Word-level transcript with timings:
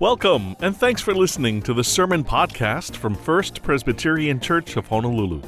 Welcome, 0.00 0.54
and 0.60 0.76
thanks 0.76 1.02
for 1.02 1.12
listening 1.12 1.60
to 1.62 1.74
the 1.74 1.82
Sermon 1.82 2.22
Podcast 2.22 2.94
from 2.94 3.16
First 3.16 3.64
Presbyterian 3.64 4.38
Church 4.38 4.76
of 4.76 4.86
Honolulu. 4.86 5.40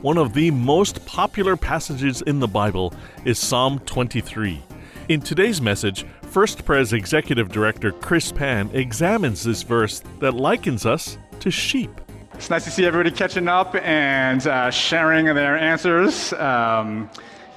One 0.00 0.16
of 0.16 0.32
the 0.32 0.52
most 0.52 1.04
popular 1.06 1.56
passages 1.56 2.22
in 2.22 2.38
the 2.38 2.46
Bible 2.46 2.94
is 3.24 3.36
Psalm 3.36 3.80
23. 3.80 4.62
In 5.08 5.20
today's 5.20 5.60
message, 5.60 6.06
First 6.22 6.64
Pres 6.64 6.92
Executive 6.92 7.48
Director 7.48 7.90
Chris 7.90 8.30
Pan 8.30 8.70
examines 8.74 9.42
this 9.42 9.64
verse 9.64 10.04
that 10.20 10.34
likens 10.34 10.86
us 10.86 11.18
to 11.40 11.50
sheep. 11.50 11.90
It's 12.34 12.48
nice 12.48 12.62
to 12.66 12.70
see 12.70 12.86
everybody 12.86 13.10
catching 13.10 13.48
up 13.48 13.74
and 13.74 14.46
uh, 14.46 14.70
sharing 14.70 15.26
their 15.26 15.58
answers. 15.58 16.32
Um, 16.34 17.10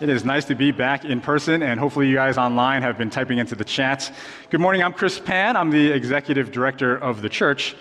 it 0.03 0.09
is 0.09 0.25
nice 0.25 0.43
to 0.43 0.53
be 0.53 0.71
back 0.71 1.05
in 1.05 1.21
person, 1.21 1.63
and 1.63 1.79
hopefully, 1.79 2.09
you 2.09 2.15
guys 2.15 2.37
online 2.37 2.81
have 2.81 2.97
been 2.97 3.09
typing 3.09 3.37
into 3.37 3.55
the 3.55 3.63
chat. 3.63 4.13
Good 4.49 4.59
morning, 4.59 4.83
I'm 4.83 4.91
Chris 4.91 5.17
Pan. 5.17 5.55
I'm 5.55 5.69
the 5.69 5.91
executive 5.91 6.51
director 6.51 6.97
of 6.97 7.21
the 7.21 7.29
church. 7.29 7.77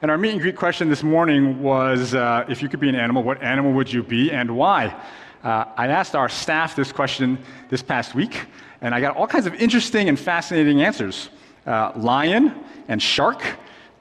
And 0.00 0.10
our 0.10 0.16
meet 0.16 0.30
and 0.30 0.40
greet 0.40 0.56
question 0.56 0.88
this 0.88 1.02
morning 1.02 1.62
was 1.62 2.14
uh, 2.14 2.46
if 2.48 2.62
you 2.62 2.70
could 2.70 2.80
be 2.80 2.88
an 2.88 2.94
animal, 2.94 3.22
what 3.22 3.42
animal 3.42 3.74
would 3.74 3.92
you 3.92 4.02
be 4.02 4.32
and 4.32 4.56
why? 4.56 4.86
Uh, 5.44 5.66
I 5.76 5.88
asked 5.88 6.16
our 6.16 6.30
staff 6.30 6.74
this 6.74 6.92
question 6.92 7.38
this 7.68 7.82
past 7.82 8.14
week, 8.14 8.46
and 8.80 8.94
I 8.94 9.02
got 9.02 9.14
all 9.14 9.26
kinds 9.26 9.44
of 9.44 9.54
interesting 9.56 10.08
and 10.08 10.18
fascinating 10.18 10.80
answers 10.80 11.28
uh, 11.66 11.92
lion 11.94 12.54
and 12.88 13.02
shark, 13.02 13.44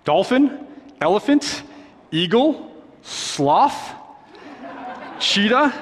dolphin, 0.05 0.65
elephant, 1.01 1.63
eagle, 2.09 2.73
sloth, 3.01 3.91
cheetah, 5.19 5.73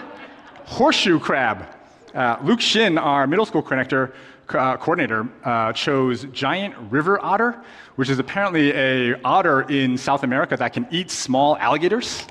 horseshoe 0.66 1.20
crab. 1.20 1.68
Uh, 2.14 2.38
Luke 2.44 2.62
Shin, 2.62 3.00
our 3.00 3.26
middle 3.26 3.46
school 3.46 3.64
connector, 3.64 4.14
uh, 4.50 4.78
coordinator, 4.78 5.28
uh, 5.44 5.74
chose 5.74 6.26
giant 6.26 6.76
river 6.92 7.20
otter, 7.26 7.60
which 7.96 8.08
is 8.08 8.20
apparently 8.20 8.72
a 8.74 9.20
otter 9.24 9.62
in 9.64 9.98
South 9.98 10.22
America 10.24 10.56
that 10.56 10.74
can 10.74 10.86
eat 10.92 11.10
small 11.10 11.58
alligators. 11.58 12.24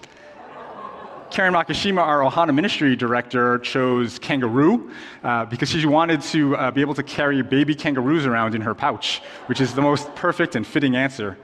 Karen 1.31 1.53
Makishima, 1.53 1.99
our 1.99 2.21
Ohana 2.21 2.55
Ministry 2.55 2.95
director, 2.95 3.59
chose 3.59 4.21
kangaroo 4.21 4.93
uh, 5.25 5.47
because 5.47 5.71
she 5.71 5.85
wanted 5.85 6.21
to 6.21 6.55
uh, 6.57 6.71
be 6.71 6.81
able 6.81 6.95
to 6.95 7.03
carry 7.03 7.43
baby 7.43 7.75
kangaroos 7.75 8.25
around 8.25 8.55
in 8.55 8.61
her 8.61 8.75
pouch, 8.75 9.21
which 9.47 9.61
is 9.61 9.75
the 9.75 9.83
most 9.83 10.15
perfect 10.15 10.55
and 10.55 10.65
fitting 10.65 10.95
answer. 10.95 11.37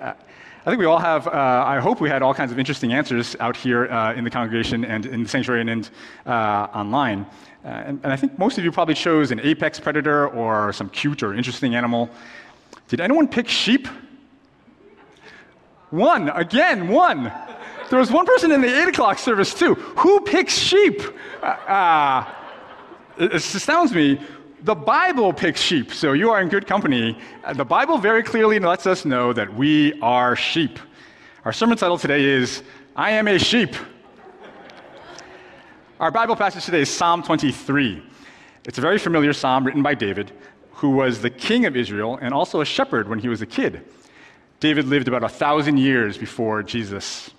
Uh, 0.00 0.12
I 0.64 0.70
think 0.70 0.78
we 0.78 0.84
all 0.84 1.00
have, 1.00 1.26
uh, 1.26 1.30
I 1.66 1.80
hope 1.80 2.00
we 2.00 2.08
had 2.08 2.22
all 2.22 2.32
kinds 2.32 2.52
of 2.52 2.58
interesting 2.60 2.92
answers 2.92 3.34
out 3.40 3.56
here 3.56 3.86
uh, 3.86 4.14
in 4.14 4.22
the 4.22 4.30
congregation 4.30 4.84
and 4.84 5.04
in 5.06 5.24
the 5.24 5.28
sanctuary 5.28 5.60
and 5.62 5.90
uh, 6.24 6.30
online. 6.72 7.26
Uh, 7.64 7.68
and, 7.68 8.00
and, 8.02 8.12
I 8.12 8.16
think 8.16 8.38
most 8.38 8.58
of 8.58 8.64
you 8.64 8.72
probably 8.72 8.94
chose 8.94 9.30
an 9.30 9.40
apex 9.40 9.78
predator 9.78 10.28
or 10.28 10.72
some 10.72 10.88
cute 10.90 11.22
or 11.22 11.32
interesting 11.32 11.76
animal. 11.76 12.10
Did 12.88 13.00
anyone 13.00 13.28
pick 13.28 13.48
sheep? 13.48 13.86
One, 15.90 16.28
again, 16.30 16.88
one. 16.88 17.32
There 17.88 17.98
was 17.98 18.10
one 18.10 18.26
person 18.26 18.50
in 18.50 18.62
the 18.62 18.82
8 18.82 18.88
o'clock 18.88 19.18
service 19.18 19.54
too. 19.54 19.74
Who 19.74 20.20
picks 20.20 20.54
sheep? 20.56 21.02
Uh, 21.42 21.46
uh 21.46 22.34
it 23.18 23.34
astounds 23.34 23.92
me. 23.92 24.20
The 24.62 24.74
Bible 24.74 25.32
picks 25.32 25.60
sheep, 25.60 25.92
so 25.92 26.12
you 26.12 26.30
are 26.30 26.40
in 26.40 26.48
good 26.48 26.66
company. 26.66 27.18
Uh, 27.44 27.52
the 27.52 27.64
Bible 27.64 27.98
very 27.98 28.22
clearly 28.22 28.58
lets 28.58 28.86
us 28.86 29.04
know 29.04 29.32
that 29.32 29.52
we 29.54 30.00
are 30.00 30.34
sheep. 30.36 30.78
Our 31.44 31.52
sermon 31.52 31.76
title 31.76 31.98
today 31.98 32.24
is 32.24 32.62
I 32.94 33.10
Am 33.12 33.26
a 33.26 33.38
Sheep. 33.38 33.74
Our 36.02 36.10
Bible 36.10 36.34
passage 36.34 36.64
today 36.64 36.80
is 36.80 36.90
Psalm 36.90 37.22
23. 37.22 38.02
It's 38.64 38.76
a 38.76 38.80
very 38.80 38.98
familiar 38.98 39.32
psalm 39.32 39.64
written 39.64 39.84
by 39.84 39.94
David, 39.94 40.32
who 40.72 40.90
was 40.90 41.22
the 41.22 41.30
king 41.30 41.64
of 41.64 41.76
Israel 41.76 42.18
and 42.20 42.34
also 42.34 42.60
a 42.60 42.64
shepherd 42.64 43.08
when 43.08 43.20
he 43.20 43.28
was 43.28 43.40
a 43.40 43.46
kid. 43.46 43.84
David 44.58 44.88
lived 44.88 45.06
about 45.06 45.22
a 45.22 45.28
thousand 45.28 45.76
years 45.76 46.18
before 46.18 46.64
Jesus. 46.64 47.30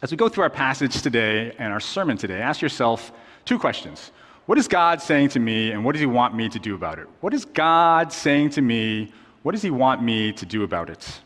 As 0.00 0.10
we 0.10 0.16
go 0.16 0.30
through 0.30 0.44
our 0.44 0.48
passage 0.48 1.02
today 1.02 1.54
and 1.58 1.74
our 1.74 1.78
sermon 1.78 2.16
today, 2.16 2.40
ask 2.40 2.62
yourself 2.62 3.12
two 3.44 3.58
questions. 3.58 4.12
What 4.46 4.56
is 4.56 4.66
God 4.66 5.02
saying 5.02 5.28
to 5.30 5.38
me, 5.38 5.72
and 5.72 5.84
what 5.84 5.92
does 5.92 6.00
He 6.00 6.06
want 6.06 6.34
me 6.34 6.48
to 6.48 6.58
do 6.58 6.74
about 6.74 6.98
it? 6.98 7.06
What 7.20 7.34
is 7.34 7.44
God 7.44 8.14
saying 8.14 8.48
to 8.52 8.62
me? 8.62 9.12
What 9.42 9.52
does 9.52 9.60
He 9.60 9.70
want 9.70 10.02
me 10.02 10.32
to 10.32 10.46
do 10.46 10.62
about 10.62 10.88
it? 10.88 11.20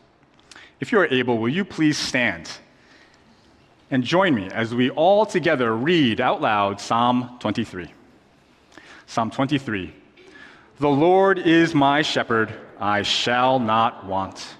If 0.81 0.91
you 0.91 0.99
are 0.99 1.07
able, 1.07 1.37
will 1.37 1.47
you 1.47 1.63
please 1.63 1.97
stand 1.97 2.51
and 3.91 4.03
join 4.03 4.35
me 4.35 4.49
as 4.51 4.73
we 4.73 4.89
all 4.91 5.25
together 5.25 5.75
read 5.75 6.21
out 6.21 6.41
loud 6.41 6.79
Psalm 6.79 7.37
23. 7.39 7.91
Psalm 9.07 9.31
23 9.31 9.93
The 10.79 10.89
Lord 10.89 11.39
is 11.39 11.73
my 11.73 12.01
shepherd, 12.01 12.53
I 12.79 13.01
shall 13.01 13.59
not 13.59 14.05
want. 14.05 14.55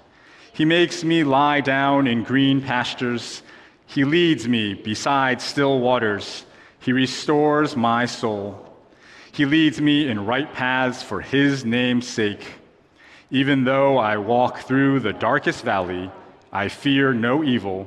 He 0.52 0.64
makes 0.64 1.04
me 1.04 1.24
lie 1.24 1.60
down 1.60 2.06
in 2.06 2.24
green 2.24 2.60
pastures, 2.60 3.42
He 3.86 4.04
leads 4.04 4.48
me 4.48 4.74
beside 4.74 5.40
still 5.40 5.78
waters, 5.78 6.44
He 6.80 6.92
restores 6.92 7.76
my 7.76 8.06
soul. 8.06 8.66
He 9.32 9.46
leads 9.46 9.80
me 9.80 10.08
in 10.08 10.26
right 10.26 10.52
paths 10.52 11.04
for 11.04 11.20
His 11.20 11.64
name's 11.64 12.08
sake. 12.08 12.44
Even 13.30 13.62
though 13.62 13.96
I 13.96 14.16
walk 14.16 14.62
through 14.62 15.00
the 15.00 15.12
darkest 15.12 15.64
valley, 15.64 16.10
I 16.52 16.66
fear 16.66 17.14
no 17.14 17.44
evil 17.44 17.86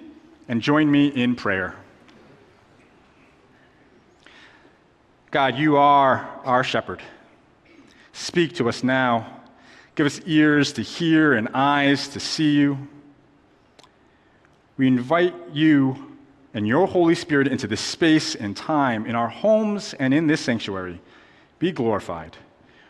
and 0.51 0.61
join 0.61 0.91
me 0.91 1.07
in 1.07 1.33
prayer. 1.33 1.73
God, 5.31 5.57
you 5.57 5.77
are 5.77 6.29
our 6.43 6.61
shepherd. 6.61 7.01
Speak 8.11 8.55
to 8.55 8.67
us 8.67 8.83
now. 8.83 9.43
Give 9.95 10.05
us 10.05 10.19
ears 10.25 10.73
to 10.73 10.81
hear 10.81 11.35
and 11.35 11.47
eyes 11.53 12.09
to 12.09 12.19
see 12.19 12.57
you. 12.57 12.89
We 14.75 14.87
invite 14.87 15.33
you 15.53 16.17
and 16.53 16.67
your 16.67 16.85
Holy 16.85 17.15
Spirit 17.15 17.47
into 17.47 17.65
this 17.65 17.79
space 17.79 18.35
and 18.35 18.55
time 18.55 19.05
in 19.05 19.15
our 19.15 19.29
homes 19.29 19.93
and 19.93 20.13
in 20.13 20.27
this 20.27 20.41
sanctuary. 20.41 20.99
Be 21.59 21.71
glorified. 21.71 22.35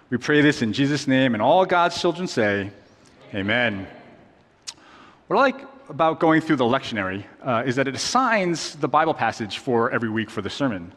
We 0.09 0.17
pray 0.17 0.41
this 0.41 0.63
in 0.63 0.73
Jesus' 0.73 1.05
name, 1.05 1.35
and 1.35 1.43
all 1.43 1.67
God's 1.67 2.01
children 2.01 2.27
say, 2.27 2.71
Amen. 3.35 3.85
What 5.27 5.37
I 5.37 5.41
like 5.41 5.80
about 5.91 6.21
going 6.21 6.39
through 6.39 6.55
the 6.55 6.63
lectionary 6.63 7.25
uh, 7.43 7.63
is 7.65 7.75
that 7.75 7.85
it 7.85 7.93
assigns 7.93 8.75
the 8.77 8.87
Bible 8.87 9.13
passage 9.13 9.57
for 9.57 9.91
every 9.91 10.09
week 10.09 10.29
for 10.29 10.41
the 10.41 10.49
sermon. 10.49 10.93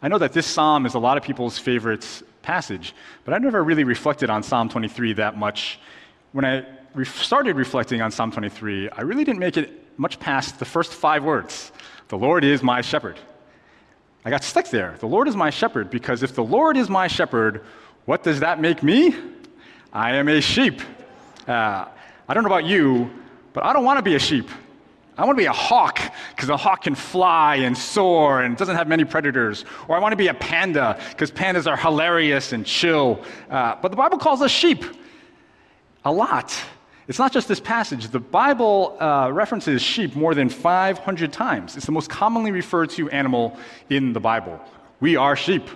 I 0.00 0.08
know 0.08 0.16
that 0.16 0.32
this 0.32 0.46
psalm 0.46 0.86
is 0.86 0.94
a 0.94 0.98
lot 0.98 1.18
of 1.18 1.22
people's 1.22 1.58
favorite 1.58 2.22
passage, 2.40 2.94
but 3.26 3.34
I've 3.34 3.42
never 3.42 3.62
really 3.62 3.84
reflected 3.84 4.30
on 4.30 4.42
Psalm 4.42 4.70
23 4.70 5.12
that 5.14 5.36
much. 5.36 5.78
When 6.32 6.46
I 6.46 6.64
re- 6.94 7.04
started 7.04 7.56
reflecting 7.56 8.00
on 8.00 8.10
Psalm 8.10 8.32
23, 8.32 8.88
I 8.88 9.02
really 9.02 9.24
didn't 9.24 9.40
make 9.40 9.58
it 9.58 9.98
much 9.98 10.18
past 10.18 10.58
the 10.58 10.64
first 10.64 10.94
five 10.94 11.22
words 11.22 11.70
The 12.08 12.16
Lord 12.16 12.42
is 12.42 12.62
my 12.62 12.80
shepherd. 12.80 13.18
I 14.24 14.30
got 14.30 14.42
stuck 14.42 14.70
there. 14.70 14.96
The 15.00 15.06
Lord 15.06 15.28
is 15.28 15.36
my 15.36 15.50
shepherd, 15.50 15.90
because 15.90 16.22
if 16.22 16.34
the 16.34 16.44
Lord 16.44 16.78
is 16.78 16.88
my 16.88 17.08
shepherd, 17.08 17.62
what 18.06 18.22
does 18.22 18.40
that 18.40 18.58
make 18.58 18.82
me? 18.82 19.14
I 19.92 20.16
am 20.16 20.28
a 20.28 20.40
sheep. 20.40 20.80
Uh, 21.46 21.84
I 22.26 22.32
don't 22.32 22.42
know 22.42 22.48
about 22.48 22.64
you, 22.64 23.10
but 23.52 23.64
I 23.64 23.72
don't 23.72 23.84
want 23.84 23.98
to 23.98 24.02
be 24.02 24.14
a 24.14 24.18
sheep. 24.18 24.48
I 25.20 25.24
want 25.24 25.36
to 25.36 25.42
be 25.42 25.46
a 25.46 25.52
hawk 25.52 26.00
because 26.34 26.48
a 26.48 26.56
hawk 26.56 26.84
can 26.84 26.94
fly 26.94 27.56
and 27.56 27.76
soar 27.76 28.40
and 28.40 28.56
doesn't 28.56 28.76
have 28.76 28.88
many 28.88 29.04
predators. 29.04 29.66
Or 29.86 29.96
I 29.96 29.98
want 29.98 30.12
to 30.12 30.16
be 30.16 30.28
a 30.28 30.34
panda 30.34 30.98
because 31.10 31.30
pandas 31.30 31.66
are 31.66 31.76
hilarious 31.76 32.52
and 32.52 32.64
chill. 32.64 33.22
Uh, 33.50 33.76
but 33.82 33.90
the 33.90 33.98
Bible 33.98 34.16
calls 34.16 34.40
us 34.40 34.50
sheep 34.50 34.82
a 36.06 36.12
lot. 36.12 36.58
It's 37.06 37.18
not 37.18 37.32
just 37.32 37.48
this 37.48 37.60
passage. 37.60 38.08
The 38.08 38.20
Bible 38.20 38.96
uh, 38.98 39.30
references 39.32 39.82
sheep 39.82 40.14
more 40.14 40.34
than 40.34 40.48
500 40.48 41.32
times. 41.32 41.76
It's 41.76 41.86
the 41.86 41.92
most 41.92 42.08
commonly 42.08 42.52
referred 42.52 42.88
to 42.90 43.10
animal 43.10 43.58
in 43.90 44.12
the 44.12 44.20
Bible. 44.20 44.58
We 45.00 45.16
are 45.16 45.36
sheep. 45.36 45.68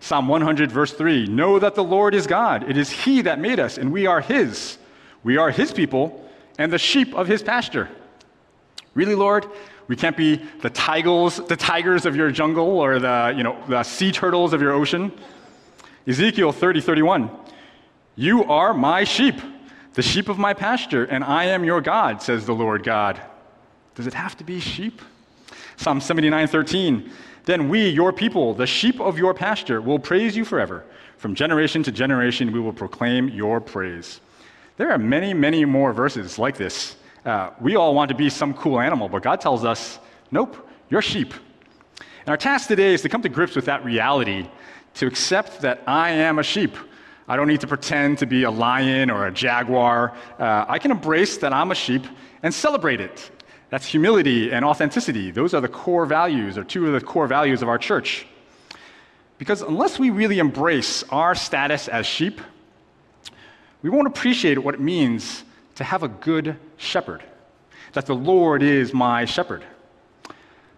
Psalm 0.00 0.28
100, 0.28 0.70
verse 0.70 0.92
3 0.92 1.26
Know 1.26 1.58
that 1.58 1.74
the 1.74 1.82
Lord 1.82 2.14
is 2.14 2.26
God. 2.26 2.68
It 2.68 2.76
is 2.76 2.90
He 2.90 3.22
that 3.22 3.40
made 3.40 3.58
us, 3.58 3.78
and 3.78 3.92
we 3.92 4.06
are 4.06 4.20
His. 4.20 4.78
We 5.24 5.38
are 5.38 5.50
His 5.50 5.72
people 5.72 6.28
and 6.62 6.72
the 6.72 6.78
sheep 6.78 7.12
of 7.14 7.26
his 7.26 7.42
pasture. 7.42 7.88
Really, 8.94 9.16
Lord? 9.16 9.46
We 9.88 9.96
can't 9.96 10.16
be 10.16 10.36
the 10.60 10.70
tigers, 10.70 11.36
the 11.36 11.56
tigers 11.56 12.06
of 12.06 12.14
your 12.14 12.30
jungle 12.30 12.78
or 12.78 13.00
the, 13.00 13.34
you 13.36 13.42
know, 13.42 13.60
the 13.66 13.82
sea 13.82 14.12
turtles 14.12 14.52
of 14.52 14.62
your 14.62 14.70
ocean. 14.70 15.10
Ezekiel 16.06 16.52
30, 16.52 16.80
31. 16.80 17.30
You 18.14 18.44
are 18.44 18.72
my 18.72 19.02
sheep. 19.02 19.40
the 19.94 20.02
sheep 20.02 20.28
of 20.28 20.38
my 20.38 20.54
pasture, 20.54 21.04
and 21.04 21.24
I 21.24 21.44
am 21.46 21.64
your 21.64 21.80
God, 21.80 22.22
says 22.22 22.46
the 22.46 22.54
Lord 22.54 22.84
God. 22.84 23.20
Does 23.96 24.06
it 24.06 24.14
have 24.14 24.36
to 24.38 24.44
be 24.44 24.60
sheep? 24.60 25.02
Psalm 25.76 26.00
79 26.00 26.46
13. 26.46 27.10
Then 27.44 27.68
we, 27.68 27.88
your 27.88 28.12
people, 28.12 28.54
the 28.54 28.66
sheep 28.66 29.00
of 29.00 29.18
your 29.18 29.34
pasture, 29.34 29.82
will 29.82 29.98
praise 29.98 30.36
you 30.36 30.44
forever. 30.44 30.84
From 31.18 31.34
generation 31.34 31.82
to 31.82 31.92
generation, 31.92 32.52
we 32.52 32.60
will 32.60 32.72
proclaim 32.72 33.28
your 33.28 33.60
praise. 33.60 34.20
There 34.76 34.90
are 34.90 34.98
many, 34.98 35.34
many 35.34 35.64
more 35.64 35.92
verses 35.92 36.38
like 36.38 36.56
this. 36.56 36.96
Uh, 37.24 37.50
we 37.60 37.76
all 37.76 37.94
want 37.94 38.08
to 38.08 38.14
be 38.14 38.30
some 38.30 38.54
cool 38.54 38.80
animal, 38.80 39.08
but 39.08 39.22
God 39.22 39.40
tells 39.40 39.64
us, 39.64 39.98
nope, 40.30 40.68
you're 40.88 41.02
sheep. 41.02 41.34
And 41.98 42.28
our 42.28 42.36
task 42.36 42.68
today 42.68 42.94
is 42.94 43.02
to 43.02 43.08
come 43.08 43.22
to 43.22 43.28
grips 43.28 43.54
with 43.54 43.66
that 43.66 43.84
reality, 43.84 44.48
to 44.94 45.06
accept 45.06 45.60
that 45.60 45.82
I 45.86 46.10
am 46.10 46.38
a 46.38 46.42
sheep. 46.42 46.76
I 47.28 47.36
don't 47.36 47.48
need 47.48 47.60
to 47.60 47.66
pretend 47.66 48.18
to 48.18 48.26
be 48.26 48.44
a 48.44 48.50
lion 48.50 49.10
or 49.10 49.26
a 49.26 49.32
jaguar. 49.32 50.14
Uh, 50.38 50.64
I 50.68 50.78
can 50.78 50.90
embrace 50.90 51.36
that 51.38 51.52
I'm 51.52 51.70
a 51.70 51.74
sheep 51.74 52.04
and 52.42 52.52
celebrate 52.52 53.00
it. 53.00 53.30
That's 53.70 53.86
humility 53.86 54.52
and 54.52 54.64
authenticity. 54.64 55.30
Those 55.30 55.54
are 55.54 55.60
the 55.60 55.68
core 55.68 56.06
values, 56.06 56.58
or 56.58 56.64
two 56.64 56.86
of 56.86 56.92
the 56.92 57.06
core 57.06 57.26
values 57.26 57.62
of 57.62 57.68
our 57.68 57.78
church. 57.78 58.26
Because 59.38 59.62
unless 59.62 59.98
we 59.98 60.10
really 60.10 60.38
embrace 60.38 61.04
our 61.10 61.34
status 61.34 61.88
as 61.88 62.06
sheep, 62.06 62.40
we 63.82 63.90
won't 63.90 64.06
appreciate 64.06 64.58
what 64.58 64.74
it 64.74 64.80
means 64.80 65.44
to 65.74 65.84
have 65.84 66.02
a 66.02 66.08
good 66.08 66.56
shepherd, 66.76 67.22
that 67.92 68.06
the 68.06 68.14
Lord 68.14 68.62
is 68.62 68.94
my 68.94 69.24
shepherd. 69.24 69.64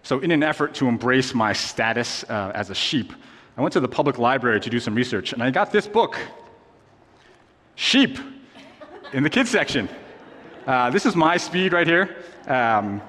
So, 0.02 0.20
in 0.20 0.30
an 0.30 0.42
effort 0.42 0.74
to 0.74 0.88
embrace 0.88 1.34
my 1.34 1.52
status 1.52 2.24
uh, 2.24 2.52
as 2.54 2.70
a 2.70 2.74
sheep, 2.74 3.12
I 3.56 3.62
went 3.62 3.72
to 3.74 3.80
the 3.80 3.88
public 3.88 4.18
library 4.18 4.60
to 4.60 4.70
do 4.70 4.80
some 4.80 4.94
research, 4.94 5.32
and 5.32 5.42
I 5.42 5.50
got 5.50 5.70
this 5.70 5.86
book 5.86 6.18
Sheep 7.76 8.18
in 9.12 9.22
the 9.22 9.30
kids 9.30 9.50
section. 9.50 9.88
Uh, 10.66 10.90
this 10.90 11.06
is 11.06 11.16
my 11.16 11.36
speed 11.36 11.72
right 11.72 11.86
here, 11.86 12.16
um, 12.46 13.02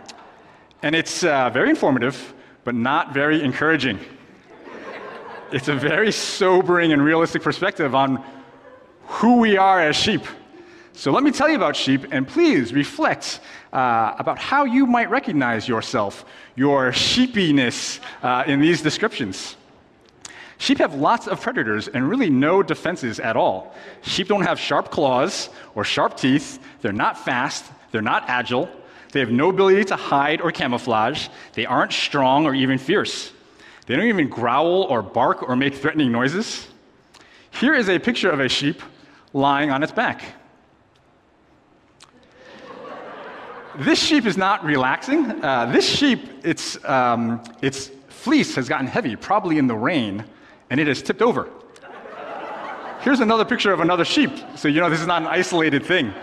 and 0.81 0.95
it's 0.95 1.24
uh, 1.24 1.50
very 1.51 1.69
informative, 1.69 2.33
but 2.63 2.75
not 2.75 3.13
very 3.13 3.44
encouraging. 3.44 4.00
It's 5.51 5.68
a 5.68 5.75
very 5.75 6.12
sobering 6.12 6.94
and 6.94 7.03
realistic 7.03 7.44
perspective 7.44 7.94
on 7.94 8.24
who 9.07 9.37
we 9.37 9.57
are 9.57 9.79
as 9.79 9.95
sheep. 9.95 10.25
So 10.93 11.11
let 11.11 11.23
me 11.23 11.31
tell 11.31 11.49
you 11.49 11.55
about 11.55 11.75
sheep, 11.75 12.05
and 12.11 12.25
please 12.25 12.73
reflect 12.73 13.41
uh, 13.73 14.15
about 14.17 14.37
how 14.39 14.63
you 14.63 14.85
might 14.85 15.09
recognize 15.09 15.67
yourself, 15.67 16.23
your 16.55 16.93
sheepiness 16.93 17.99
uh, 18.23 18.45
in 18.47 18.61
these 18.61 18.81
descriptions. 18.81 19.57
Sheep 20.57 20.77
have 20.77 20.95
lots 20.95 21.27
of 21.27 21.41
predators 21.41 21.89
and 21.89 22.09
really 22.09 22.29
no 22.29 22.63
defenses 22.63 23.19
at 23.19 23.35
all. 23.35 23.75
Sheep 24.03 24.29
don't 24.29 24.43
have 24.43 24.57
sharp 24.57 24.89
claws 24.89 25.49
or 25.75 25.83
sharp 25.83 26.15
teeth. 26.15 26.59
They're 26.81 26.93
not 26.93 27.19
fast. 27.19 27.65
They're 27.91 28.01
not 28.01 28.23
agile. 28.27 28.69
They 29.11 29.19
have 29.19 29.31
no 29.31 29.49
ability 29.49 29.83
to 29.85 29.97
hide 29.97 30.39
or 30.39 30.51
camouflage. 30.51 31.27
They 31.53 31.65
aren't 31.65 31.91
strong 31.91 32.45
or 32.45 32.55
even 32.55 32.77
fierce. 32.77 33.31
They 33.85 33.95
don't 33.95 34.07
even 34.07 34.29
growl 34.29 34.83
or 34.83 35.01
bark 35.01 35.43
or 35.47 35.55
make 35.57 35.75
threatening 35.75 36.11
noises. 36.11 36.67
Here 37.51 37.73
is 37.73 37.89
a 37.89 37.99
picture 37.99 38.29
of 38.29 38.39
a 38.39 38.49
sheep 38.49 38.81
lying 39.35 39.69
on 39.69 39.83
its 39.83 39.91
back. 39.91 40.23
this 43.79 44.01
sheep 44.01 44.25
is 44.25 44.37
not 44.37 44.63
relaxing. 44.63 45.43
Uh, 45.43 45.65
this 45.65 45.87
sheep, 45.87 46.45
its, 46.45 46.83
um, 46.85 47.43
its 47.61 47.91
fleece 48.07 48.55
has 48.55 48.69
gotten 48.69 48.87
heavy, 48.87 49.17
probably 49.17 49.57
in 49.57 49.67
the 49.67 49.75
rain, 49.75 50.23
and 50.69 50.79
it 50.79 50.87
has 50.87 51.01
tipped 51.01 51.21
over. 51.21 51.49
Here's 53.01 53.19
another 53.19 53.43
picture 53.43 53.73
of 53.73 53.81
another 53.81 54.05
sheep, 54.05 54.31
so 54.55 54.69
you 54.69 54.79
know 54.79 54.89
this 54.89 55.01
is 55.01 55.07
not 55.07 55.21
an 55.21 55.27
isolated 55.27 55.85
thing. 55.85 56.13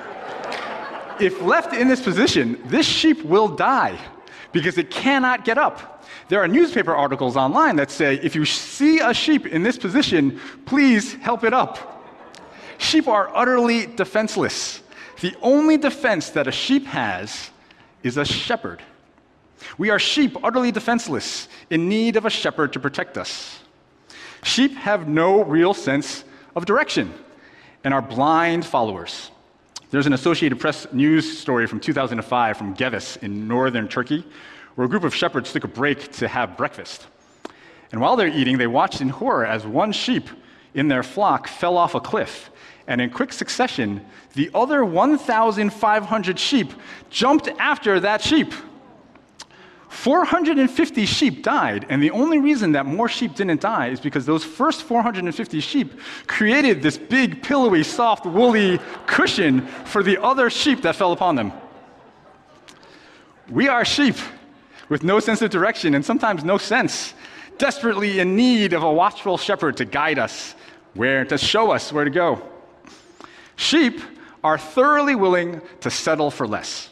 If 1.21 1.41
left 1.43 1.75
in 1.75 1.89
this 1.89 2.01
position, 2.01 2.61
this 2.65 2.87
sheep 2.87 3.23
will 3.23 3.49
die 3.49 3.99
because 4.53 4.79
it 4.79 4.91
cannot 4.91 5.45
get 5.45 5.59
up. 5.59 6.05
There 6.29 6.41
are 6.41 6.49
newspaper 6.49 6.95
articles 6.95 7.37
online 7.37 7.77
that 7.77 7.91
say 7.91 8.15
if 8.23 8.35
you 8.35 8.47
see 8.47 9.01
a 9.01 9.13
sheep 9.13 9.47
in 9.47 9.63
this 9.63 9.77
position, 9.77 10.41
please 10.65 11.13
help 11.15 11.45
it 11.45 11.53
up. 11.53 12.02
Sheep 12.83 13.07
are 13.07 13.35
utterly 13.35 13.87
defenseless. 13.87 14.83
The 15.21 15.35
only 15.41 15.77
defense 15.77 16.31
that 16.31 16.49
a 16.49 16.53
sheep 16.53 16.85
has 16.87 17.51
is 18.03 18.17
a 18.17 18.25
shepherd. 18.25 18.83
We 19.79 19.91
are 19.91 20.01
sheep, 20.01 20.37
utterly 20.43 20.73
defenseless, 20.73 21.49
in 21.71 21.89
need 21.89 22.17
of 22.17 22.27
a 22.27 22.31
shepherd 22.31 22.73
to 22.73 22.81
protect 22.81 23.17
us. 23.17 23.61
Sheep 24.43 24.75
have 24.75 25.07
no 25.07 25.45
real 25.45 25.75
sense 25.75 26.25
of 26.57 26.67
direction 26.67 27.15
and 27.85 27.95
are 27.95 28.03
blind 28.03 28.67
followers. 28.67 29.31
There's 29.91 30.07
an 30.07 30.13
Associated 30.13 30.59
Press 30.59 30.87
news 30.93 31.39
story 31.39 31.69
from 31.69 31.79
2005 31.79 32.57
from 32.57 32.75
Gevas 32.75 33.17
in 33.23 33.47
northern 33.47 33.87
Turkey, 33.87 34.25
where 34.75 34.87
a 34.87 34.91
group 34.91 35.05
of 35.05 35.15
shepherds 35.15 35.53
took 35.53 35.63
a 35.63 35.69
break 35.69 36.11
to 36.15 36.27
have 36.27 36.57
breakfast. 36.57 37.07
And 37.93 38.01
while 38.01 38.17
they're 38.17 38.27
eating, 38.27 38.59
they 38.59 38.67
watched 38.67 39.01
in 39.01 39.09
horror 39.09 39.47
as 39.47 39.65
one 39.65 39.93
sheep 39.93 40.29
in 40.75 40.89
their 40.89 41.05
flock 41.05 41.47
fell 41.47 41.77
off 41.77 41.95
a 41.95 42.01
cliff 42.01 42.51
and 42.87 43.01
in 43.01 43.11
quick 43.11 43.33
succession, 43.33 44.05
the 44.35 44.51
other 44.55 44.85
1,500 44.85 46.39
sheep 46.39 46.73
jumped 47.11 47.49
after 47.59 48.01
that 48.01 48.23
sheep. 48.23 48.53
450 49.89 51.05
sheep 51.05 51.43
died, 51.43 51.85
and 51.91 52.03
the 52.03 52.11
only 52.13 52.39
reason 52.39 52.73
that 52.73 52.87
more 52.87 53.11
sheep 53.11 53.35
didn't 53.35 53.61
die 53.61 53.89
is 53.89 54.01
because 54.01 54.25
those 54.25 54.43
first 54.43 54.83
450 54.85 55.61
sheep 55.61 56.01
created 56.27 56.83
this 56.83 56.97
big, 56.97 57.43
pillowy, 57.43 57.85
soft, 57.85 58.25
woolly 58.25 58.81
cushion 59.07 59.67
for 59.85 60.03
the 60.03 60.21
other 60.21 60.49
sheep 60.49 60.81
that 60.83 60.97
fell 60.97 61.13
upon 61.13 61.37
them. 61.37 61.53
We 63.51 63.69
are 63.69 63.85
sheep 63.85 64.17
with 64.89 65.05
no 65.05 65.21
sense 65.21 65.43
of 65.43 65.51
direction 65.51 65.95
and 65.95 66.05
sometimes 66.05 66.43
no 66.43 66.57
sense, 66.57 67.13
desperately 67.59 68.19
in 68.19 68.35
need 68.35 68.73
of 68.73 68.83
a 68.83 68.93
watchful 68.93 69.37
shepherd 69.37 69.77
to 69.77 69.85
guide 69.85 70.19
us, 70.19 70.55
where 70.95 71.25
to 71.27 71.37
show 71.37 71.71
us 71.71 71.93
where 71.93 72.05
to 72.05 72.11
go. 72.11 72.52
Sheep 73.63 74.01
are 74.43 74.59
thoroughly 74.59 75.15
willing 75.15 75.63
to 75.83 75.89
settle 75.89 76.33
for 76.33 76.49
less. 76.49 76.91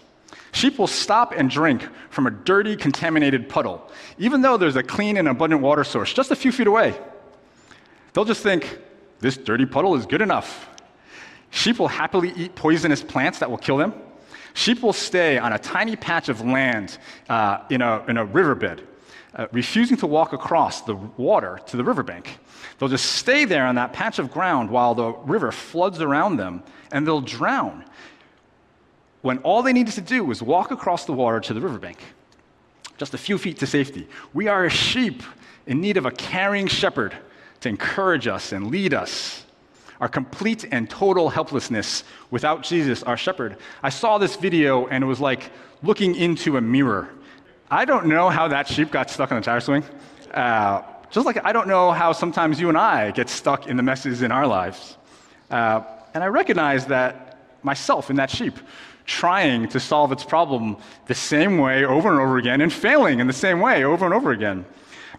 Sheep 0.52 0.78
will 0.78 0.86
stop 0.86 1.34
and 1.36 1.50
drink 1.50 1.86
from 2.10 2.28
a 2.28 2.30
dirty, 2.30 2.76
contaminated 2.76 3.48
puddle, 3.48 3.90
even 4.18 4.40
though 4.40 4.56
there's 4.56 4.76
a 4.76 4.82
clean 4.84 5.16
and 5.16 5.26
abundant 5.26 5.62
water 5.62 5.82
source 5.82 6.12
just 6.12 6.30
a 6.30 6.36
few 6.36 6.52
feet 6.52 6.68
away. 6.68 6.96
They'll 8.12 8.24
just 8.24 8.44
think, 8.44 8.78
this 9.18 9.36
dirty 9.36 9.66
puddle 9.66 9.96
is 9.96 10.06
good 10.06 10.22
enough. 10.22 10.68
Sheep 11.50 11.80
will 11.80 11.88
happily 11.88 12.32
eat 12.36 12.54
poisonous 12.54 13.02
plants 13.02 13.40
that 13.40 13.50
will 13.50 13.58
kill 13.58 13.76
them. 13.76 13.92
Sheep 14.54 14.80
will 14.80 14.92
stay 14.92 15.38
on 15.38 15.52
a 15.52 15.58
tiny 15.58 15.96
patch 15.96 16.28
of 16.28 16.40
land 16.40 16.98
uh, 17.28 17.64
in, 17.68 17.82
a, 17.82 18.04
in 18.06 18.16
a 18.16 18.24
riverbed, 18.24 18.86
uh, 19.34 19.46
refusing 19.52 19.96
to 19.98 20.06
walk 20.06 20.32
across 20.32 20.82
the 20.82 20.94
water 20.94 21.60
to 21.66 21.76
the 21.76 21.84
riverbank. 21.84 22.38
They'll 22.78 22.88
just 22.88 23.12
stay 23.12 23.44
there 23.44 23.66
on 23.66 23.74
that 23.76 23.92
patch 23.92 24.18
of 24.18 24.30
ground 24.30 24.70
while 24.70 24.94
the 24.94 25.12
river 25.12 25.52
floods 25.52 26.00
around 26.00 26.36
them, 26.36 26.62
and 26.92 27.06
they'll 27.06 27.20
drown 27.20 27.84
when 29.22 29.38
all 29.38 29.62
they 29.62 29.72
needed 29.72 29.94
to 29.94 30.00
do 30.00 30.24
was 30.24 30.42
walk 30.42 30.70
across 30.70 31.04
the 31.04 31.12
water 31.12 31.40
to 31.40 31.54
the 31.54 31.60
riverbank, 31.60 31.98
just 32.96 33.14
a 33.14 33.18
few 33.18 33.36
feet 33.38 33.58
to 33.58 33.66
safety. 33.66 34.08
We 34.32 34.48
are 34.48 34.64
a 34.64 34.70
sheep 34.70 35.22
in 35.66 35.80
need 35.80 35.96
of 35.96 36.06
a 36.06 36.10
caring 36.10 36.66
shepherd 36.66 37.14
to 37.60 37.68
encourage 37.68 38.26
us 38.26 38.52
and 38.52 38.70
lead 38.70 38.94
us. 38.94 39.44
Our 40.00 40.08
complete 40.08 40.64
and 40.72 40.88
total 40.88 41.28
helplessness 41.28 42.04
without 42.30 42.62
Jesus, 42.62 43.02
our 43.02 43.18
shepherd. 43.18 43.58
I 43.82 43.90
saw 43.90 44.16
this 44.16 44.36
video 44.36 44.86
and 44.86 45.04
it 45.04 45.06
was 45.06 45.20
like 45.20 45.50
looking 45.82 46.14
into 46.14 46.56
a 46.56 46.60
mirror. 46.62 47.10
I 47.70 47.84
don't 47.84 48.06
know 48.06 48.28
how 48.28 48.48
that 48.48 48.66
sheep 48.66 48.90
got 48.90 49.10
stuck 49.10 49.30
on 49.30 49.38
the 49.38 49.44
tire 49.44 49.60
swing. 49.60 49.84
Uh, 50.34 50.82
just 51.10 51.24
like 51.24 51.44
I 51.44 51.52
don't 51.52 51.68
know 51.68 51.92
how 51.92 52.12
sometimes 52.12 52.60
you 52.60 52.68
and 52.68 52.76
I 52.76 53.12
get 53.12 53.28
stuck 53.28 53.68
in 53.68 53.76
the 53.76 53.82
messes 53.82 54.22
in 54.22 54.32
our 54.32 54.46
lives. 54.46 54.96
Uh, 55.50 55.82
and 56.12 56.24
I 56.24 56.26
recognize 56.26 56.86
that 56.86 57.38
myself 57.62 58.10
in 58.10 58.16
that 58.16 58.30
sheep 58.30 58.58
trying 59.06 59.68
to 59.68 59.78
solve 59.78 60.10
its 60.10 60.24
problem 60.24 60.76
the 61.06 61.14
same 61.14 61.58
way 61.58 61.84
over 61.84 62.08
and 62.10 62.18
over 62.18 62.38
again 62.38 62.60
and 62.60 62.72
failing 62.72 63.20
in 63.20 63.26
the 63.26 63.32
same 63.32 63.60
way 63.60 63.84
over 63.84 64.04
and 64.04 64.14
over 64.14 64.32
again. 64.32 64.64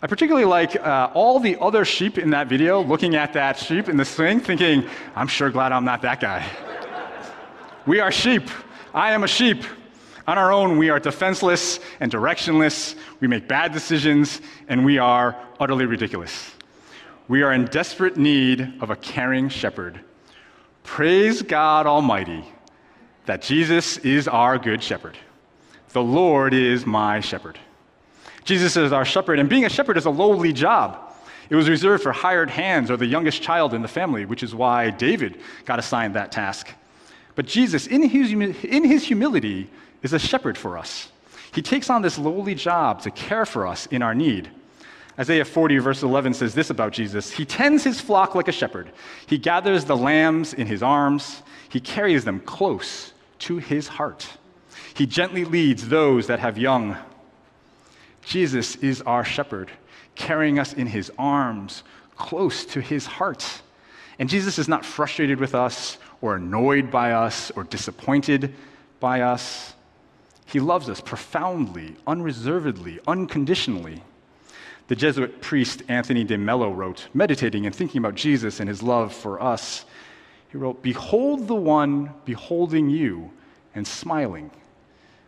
I 0.02 0.08
particularly 0.08 0.46
like 0.46 0.76
uh, 0.76 1.10
all 1.14 1.40
the 1.40 1.58
other 1.60 1.86
sheep 1.86 2.18
in 2.18 2.32
that 2.32 2.48
video 2.48 2.82
looking 2.82 3.16
at 3.16 3.34
that 3.34 3.58
sheep 3.58 3.88
in 3.88 3.98
the 3.98 4.06
swing, 4.06 4.40
thinking, 4.40 4.90
I'm 5.16 5.28
sure 5.28 5.50
glad 5.50 5.72
I'm 5.72 5.86
not 5.86 6.02
that 6.02 6.20
guy. 6.20 6.46
we 7.86 8.00
are 8.00 8.12
sheep. 8.12 8.50
I 8.94 9.12
am 9.12 9.24
a 9.24 9.28
sheep. 9.28 9.64
On 10.28 10.38
our 10.38 10.52
own, 10.52 10.78
we 10.78 10.90
are 10.90 11.00
defenseless 11.00 11.80
and 12.00 12.12
directionless. 12.12 12.96
We 13.20 13.28
make 13.28 13.48
bad 13.48 13.72
decisions, 13.72 14.42
and 14.68 14.86
we 14.86 14.98
are 14.98 15.38
utterly 15.60 15.86
ridiculous. 15.86 16.52
We 17.28 17.42
are 17.44 17.54
in 17.54 17.66
desperate 17.66 18.18
need 18.18 18.74
of 18.82 18.90
a 18.90 18.96
caring 18.96 19.50
shepherd. 19.50 20.00
Praise 20.84 21.42
God 21.42 21.88
Almighty 21.88 22.46
that 23.26 23.42
Jesus 23.42 23.98
is 24.00 24.28
our 24.28 24.58
good 24.58 24.84
shepherd. 24.84 25.18
The 25.90 26.02
Lord 26.02 26.54
is 26.54 26.86
my 26.86 27.20
shepherd. 27.20 27.60
Jesus 28.44 28.76
is 28.76 28.92
our 28.92 29.06
shepherd, 29.06 29.40
and 29.40 29.48
being 29.50 29.66
a 29.66 29.70
shepherd 29.70 29.98
is 29.98 30.06
a 30.06 30.10
lowly 30.10 30.54
job. 30.54 31.14
It 31.50 31.56
was 31.56 31.70
reserved 31.70 32.02
for 32.02 32.12
hired 32.12 32.50
hands 32.50 32.90
or 32.90 32.98
the 32.98 33.06
youngest 33.06 33.42
child 33.42 33.74
in 33.74 33.82
the 33.82 33.88
family, 33.88 34.26
which 34.26 34.42
is 34.42 34.56
why 34.56 34.90
David 34.90 35.40
got 35.66 35.80
assigned 35.80 36.16
that 36.16 36.32
task. 36.32 36.70
But 37.36 37.46
Jesus, 37.46 37.88
in 37.88 38.04
his, 38.04 38.32
in 38.32 38.84
his 38.84 39.04
humility, 39.04 39.70
is 40.04 40.14
a 40.14 40.20
shepherd 40.20 40.58
for 40.58 40.78
us. 40.78 41.10
He 41.54 41.62
takes 41.62 41.90
on 41.90 42.02
this 42.02 42.18
lowly 42.18 42.56
job 42.56 43.02
to 43.02 43.12
care 43.12 43.46
for 43.46 43.68
us 43.68 43.86
in 43.88 44.02
our 44.02 44.16
need. 44.16 44.50
Isaiah 45.20 45.46
40, 45.46 45.78
verse 45.80 46.04
11 46.04 46.34
says 46.34 46.56
this 46.56 46.70
about 46.70 46.94
Jesus 46.94 47.32
He 47.32 47.46
tends 47.46 47.84
his 47.84 48.00
flock 48.00 48.36
like 48.36 48.48
a 48.48 48.54
shepherd. 48.54 48.92
He 49.28 49.38
gathers 49.38 49.86
the 49.86 49.98
lambs 49.98 50.54
in 50.54 50.68
his 50.68 50.82
arms, 50.82 51.42
he 51.70 51.80
carries 51.80 52.24
them 52.24 52.40
close 52.40 53.14
to 53.40 53.58
his 53.58 53.88
heart. 53.88 54.28
He 54.96 55.06
gently 55.06 55.46
leads 55.46 55.88
those 55.88 56.28
that 56.28 56.40
have 56.40 56.58
young. 56.58 56.98
Jesus 58.24 58.76
is 58.78 59.02
our 59.02 59.24
shepherd, 59.24 59.72
carrying 60.16 60.60
us 60.60 60.74
in 60.74 60.88
his 60.88 61.12
arms, 61.18 61.84
close 62.16 62.66
to 62.66 62.82
his 62.82 63.06
heart. 63.06 63.62
And 64.20 64.30
Jesus 64.30 64.60
is 64.60 64.68
not 64.68 64.86
frustrated 64.86 65.40
with 65.40 65.56
us, 65.56 65.98
or 66.22 66.36
annoyed 66.36 66.92
by 66.92 67.14
us, 67.14 67.52
or 67.52 67.64
disappointed 67.64 68.54
by 69.00 69.22
us. 69.22 69.74
He 70.52 70.60
loves 70.60 70.90
us 70.90 71.00
profoundly, 71.00 71.96
unreservedly, 72.06 73.00
unconditionally. 73.08 74.04
The 74.88 74.98
Jesuit 74.98 75.42
priest 75.42 75.84
Anthony 75.88 76.26
de 76.26 76.38
Mello 76.38 76.70
wrote, 76.70 77.08
meditating 77.14 77.66
and 77.66 77.74
thinking 77.74 78.00
about 78.00 78.16
Jesus 78.16 78.60
and 78.60 78.68
his 78.68 78.84
love 78.84 79.14
for 79.14 79.42
us. 79.42 79.86
He 80.50 80.58
wrote, 80.58 80.82
Behold 80.82 81.48
the 81.48 81.56
one 81.56 82.14
beholding 82.26 82.90
you 82.90 83.32
and 83.74 83.88
smiling. 83.88 84.52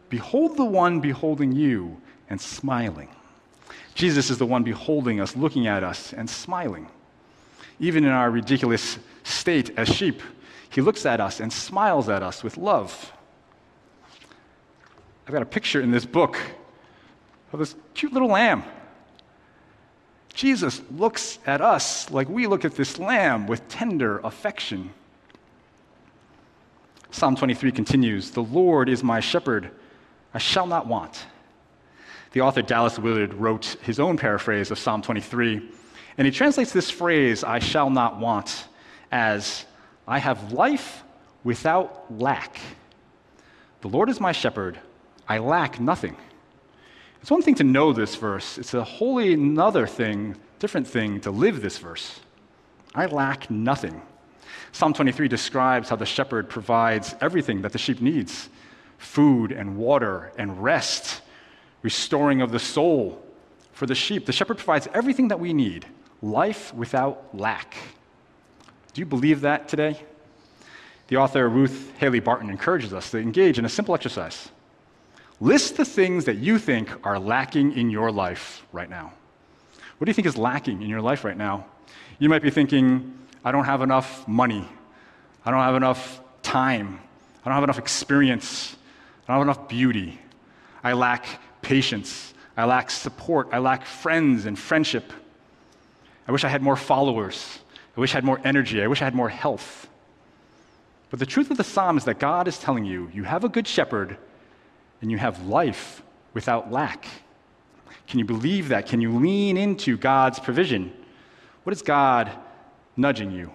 Behold 0.09 0.57
the 0.57 0.65
one 0.65 0.99
beholding 0.99 1.53
you 1.53 2.01
and 2.29 2.41
smiling. 2.41 3.07
Jesus 3.95 4.29
is 4.29 4.37
the 4.37 4.45
one 4.45 4.63
beholding 4.63 5.21
us, 5.21 5.37
looking 5.37 5.67
at 5.67 5.85
us, 5.85 6.11
and 6.11 6.29
smiling. 6.29 6.89
Even 7.79 8.03
in 8.03 8.11
our 8.11 8.29
ridiculous 8.29 8.99
state 9.23 9.71
as 9.77 9.87
sheep, 9.87 10.21
he 10.69 10.81
looks 10.81 11.05
at 11.05 11.21
us 11.21 11.39
and 11.39 11.53
smiles 11.53 12.09
at 12.09 12.21
us 12.21 12.43
with 12.43 12.57
love. 12.57 13.13
I've 15.25 15.33
got 15.33 15.41
a 15.41 15.45
picture 15.45 15.81
in 15.81 15.91
this 15.91 16.05
book 16.05 16.37
of 17.53 17.59
this 17.59 17.75
cute 17.93 18.11
little 18.11 18.29
lamb. 18.29 18.63
Jesus 20.33 20.81
looks 20.91 21.39
at 21.45 21.61
us 21.61 22.09
like 22.09 22.27
we 22.27 22.47
look 22.47 22.65
at 22.65 22.75
this 22.75 22.97
lamb 22.97 23.47
with 23.47 23.67
tender 23.69 24.19
affection. 24.19 24.89
Psalm 27.11 27.35
23 27.35 27.71
continues 27.71 28.31
The 28.31 28.41
Lord 28.41 28.89
is 28.89 29.03
my 29.03 29.19
shepherd, 29.19 29.71
I 30.33 30.39
shall 30.39 30.65
not 30.65 30.87
want. 30.87 31.25
The 32.31 32.41
author 32.41 32.63
Dallas 32.63 32.97
Willard 32.97 33.35
wrote 33.35 33.77
his 33.83 33.99
own 33.99 34.17
paraphrase 34.17 34.71
of 34.71 34.79
Psalm 34.79 35.03
23, 35.03 35.69
and 36.17 36.25
he 36.25 36.31
translates 36.31 36.73
this 36.73 36.89
phrase, 36.89 37.43
I 37.43 37.59
shall 37.59 37.91
not 37.91 38.19
want, 38.19 38.65
as 39.11 39.65
I 40.07 40.17
have 40.17 40.51
life 40.51 41.03
without 41.43 42.11
lack. 42.19 42.59
The 43.81 43.89
Lord 43.89 44.09
is 44.09 44.19
my 44.19 44.31
shepherd, 44.31 44.79
I 45.27 45.37
lack 45.37 45.79
nothing. 45.79 46.15
It's 47.21 47.31
one 47.31 47.41
thing 47.41 47.55
to 47.55 47.63
know 47.63 47.93
this 47.93 48.15
verse, 48.15 48.57
it's 48.57 48.73
a 48.73 48.83
wholly 48.83 49.33
another 49.33 49.87
thing, 49.87 50.35
different 50.59 50.87
thing 50.87 51.21
to 51.21 51.31
live 51.31 51.61
this 51.61 51.77
verse. 51.77 52.19
I 52.93 53.05
lack 53.05 53.49
nothing. 53.49 54.01
Psalm 54.73 54.93
23 54.93 55.27
describes 55.27 55.89
how 55.89 55.95
the 55.95 56.05
shepherd 56.05 56.49
provides 56.49 57.15
everything 57.21 57.61
that 57.61 57.71
the 57.71 57.77
sheep 57.77 58.01
needs 58.01 58.49
food 58.97 59.51
and 59.51 59.77
water 59.77 60.31
and 60.37 60.63
rest, 60.63 61.21
restoring 61.81 62.41
of 62.41 62.51
the 62.51 62.59
soul 62.59 63.21
for 63.73 63.85
the 63.85 63.95
sheep. 63.95 64.25
The 64.25 64.31
shepherd 64.31 64.57
provides 64.57 64.87
everything 64.93 65.27
that 65.27 65.39
we 65.39 65.53
need 65.53 65.85
life 66.21 66.73
without 66.73 67.37
lack. 67.37 67.75
Do 68.93 69.01
you 69.01 69.05
believe 69.05 69.41
that 69.41 69.67
today? 69.67 70.01
The 71.07 71.17
author 71.17 71.47
Ruth 71.49 71.91
Haley 71.97 72.21
Barton 72.21 72.49
encourages 72.49 72.93
us 72.93 73.11
to 73.11 73.17
engage 73.17 73.59
in 73.59 73.65
a 73.65 73.69
simple 73.69 73.93
exercise. 73.93 74.49
List 75.43 75.75
the 75.75 75.83
things 75.83 76.23
that 76.23 76.37
you 76.37 76.57
think 76.57 76.89
are 77.05 77.19
lacking 77.19 77.73
in 77.77 77.89
your 77.89 78.13
life 78.13 78.65
right 78.71 78.89
now. 78.89 79.11
What 79.97 80.05
do 80.05 80.09
you 80.09 80.13
think 80.13 80.25
is 80.25 80.37
lacking 80.37 80.81
in 80.81 80.87
your 80.87 81.01
life 81.01 81.25
right 81.25 81.35
now? 81.35 81.65
You 82.17 82.29
might 82.29 82.41
be 82.41 82.49
thinking, 82.49 83.13
I 83.43 83.51
don't 83.51 83.65
have 83.65 83.81
enough 83.81 84.25
money. 84.25 84.65
I 85.43 85.51
don't 85.51 85.59
have 85.59 85.75
enough 85.75 86.21
time. 86.43 86.97
I 87.43 87.49
don't 87.49 87.55
have 87.55 87.63
enough 87.65 87.77
experience. 87.77 88.77
I 89.27 89.33
don't 89.33 89.45
have 89.45 89.57
enough 89.57 89.67
beauty. 89.67 90.17
I 90.81 90.93
lack 90.93 91.25
patience. 91.61 92.33
I 92.55 92.63
lack 92.63 92.89
support. 92.89 93.49
I 93.51 93.57
lack 93.57 93.85
friends 93.85 94.45
and 94.45 94.57
friendship. 94.57 95.11
I 96.25 96.31
wish 96.31 96.45
I 96.45 96.47
had 96.47 96.61
more 96.61 96.77
followers. 96.77 97.59
I 97.97 97.99
wish 97.99 98.13
I 98.13 98.15
had 98.15 98.23
more 98.23 98.39
energy. 98.45 98.81
I 98.81 98.87
wish 98.87 99.01
I 99.01 99.03
had 99.03 99.13
more 99.13 99.27
health. 99.27 99.89
But 101.09 101.19
the 101.19 101.25
truth 101.25 101.51
of 101.51 101.57
the 101.57 101.65
psalm 101.65 101.97
is 101.97 102.05
that 102.05 102.17
God 102.17 102.47
is 102.47 102.57
telling 102.57 102.85
you, 102.85 103.11
you 103.13 103.25
have 103.25 103.43
a 103.43 103.49
good 103.49 103.67
shepherd 103.67 104.17
and 105.03 105.11
you 105.11 105.17
have 105.17 105.45
life 105.47 106.01
without 106.33 106.71
lack. 106.71 107.05
Can 108.07 108.19
you 108.19 108.25
believe 108.25 108.69
that? 108.69 108.87
Can 108.87 109.01
you 109.01 109.19
lean 109.19 109.57
into 109.57 109.97
God's 109.97 110.39
provision? 110.39 110.93
What 111.63 111.73
is 111.73 111.81
God 111.81 112.31
nudging 112.95 113.29
you 113.29 113.51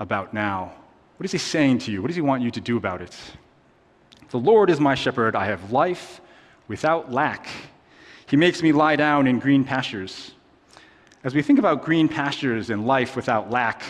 about 0.00 0.32
now? 0.32 0.72
What 1.18 1.26
is 1.26 1.32
He 1.32 1.36
saying 1.36 1.80
to 1.80 1.92
you? 1.92 2.00
What 2.00 2.08
does 2.08 2.16
He 2.16 2.22
want 2.22 2.42
you 2.42 2.50
to 2.50 2.60
do 2.60 2.78
about 2.78 3.02
it? 3.02 3.14
The 4.30 4.38
Lord 4.38 4.70
is 4.70 4.80
my 4.80 4.94
shepherd. 4.94 5.36
I 5.36 5.44
have 5.44 5.70
life 5.70 6.22
without 6.68 7.12
lack. 7.12 7.48
He 8.26 8.38
makes 8.38 8.62
me 8.62 8.72
lie 8.72 8.96
down 8.96 9.26
in 9.26 9.40
green 9.40 9.64
pastures. 9.64 10.32
As 11.22 11.34
we 11.34 11.42
think 11.42 11.58
about 11.58 11.84
green 11.84 12.08
pastures 12.08 12.70
and 12.70 12.86
life 12.86 13.14
without 13.14 13.50
lack, 13.50 13.82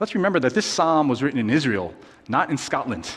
let's 0.00 0.14
remember 0.14 0.38
that 0.40 0.52
this 0.52 0.66
psalm 0.66 1.08
was 1.08 1.22
written 1.22 1.40
in 1.40 1.48
Israel, 1.48 1.94
not 2.28 2.50
in 2.50 2.58
Scotland. 2.58 3.10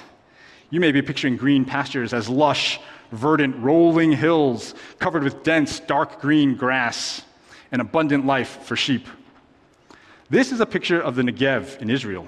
You 0.70 0.80
may 0.80 0.94
be 0.94 1.02
picturing 1.02 1.36
green 1.36 1.66
pastures 1.66 2.14
as 2.14 2.30
lush, 2.30 2.80
verdant, 3.12 3.56
rolling 3.58 4.12
hills 4.12 4.76
covered 5.00 5.24
with 5.24 5.44
dense, 5.44 5.80
dark 5.80 6.22
green 6.22 6.56
grass, 6.56 7.24
and 7.72 7.82
abundant 7.82 8.26
life 8.26 8.64
for 8.64 8.76
sheep. 8.76 9.08
This 10.30 10.52
is 10.52 10.60
a 10.60 10.66
picture 10.66 11.02
of 11.02 11.16
the 11.16 11.24
Negev 11.24 11.82
in 11.82 11.90
Israel. 11.90 12.28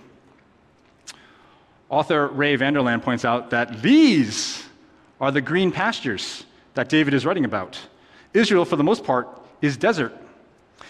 Author 1.90 2.28
Ray 2.28 2.56
Vander 2.56 2.80
Laan 2.80 3.02
points 3.02 3.26
out 3.26 3.50
that 3.50 3.82
these 3.82 4.64
are 5.20 5.32
the 5.32 5.42
green 5.42 5.72
pastures 5.72 6.46
that 6.74 6.90
David 6.90 7.14
is 7.14 7.26
writing 7.26 7.46
about. 7.46 7.80
Israel, 8.34 8.66
for 8.66 8.76
the 8.76 8.84
most 8.84 9.04
part, 9.04 9.28
is 9.62 9.78
desert. 9.78 10.14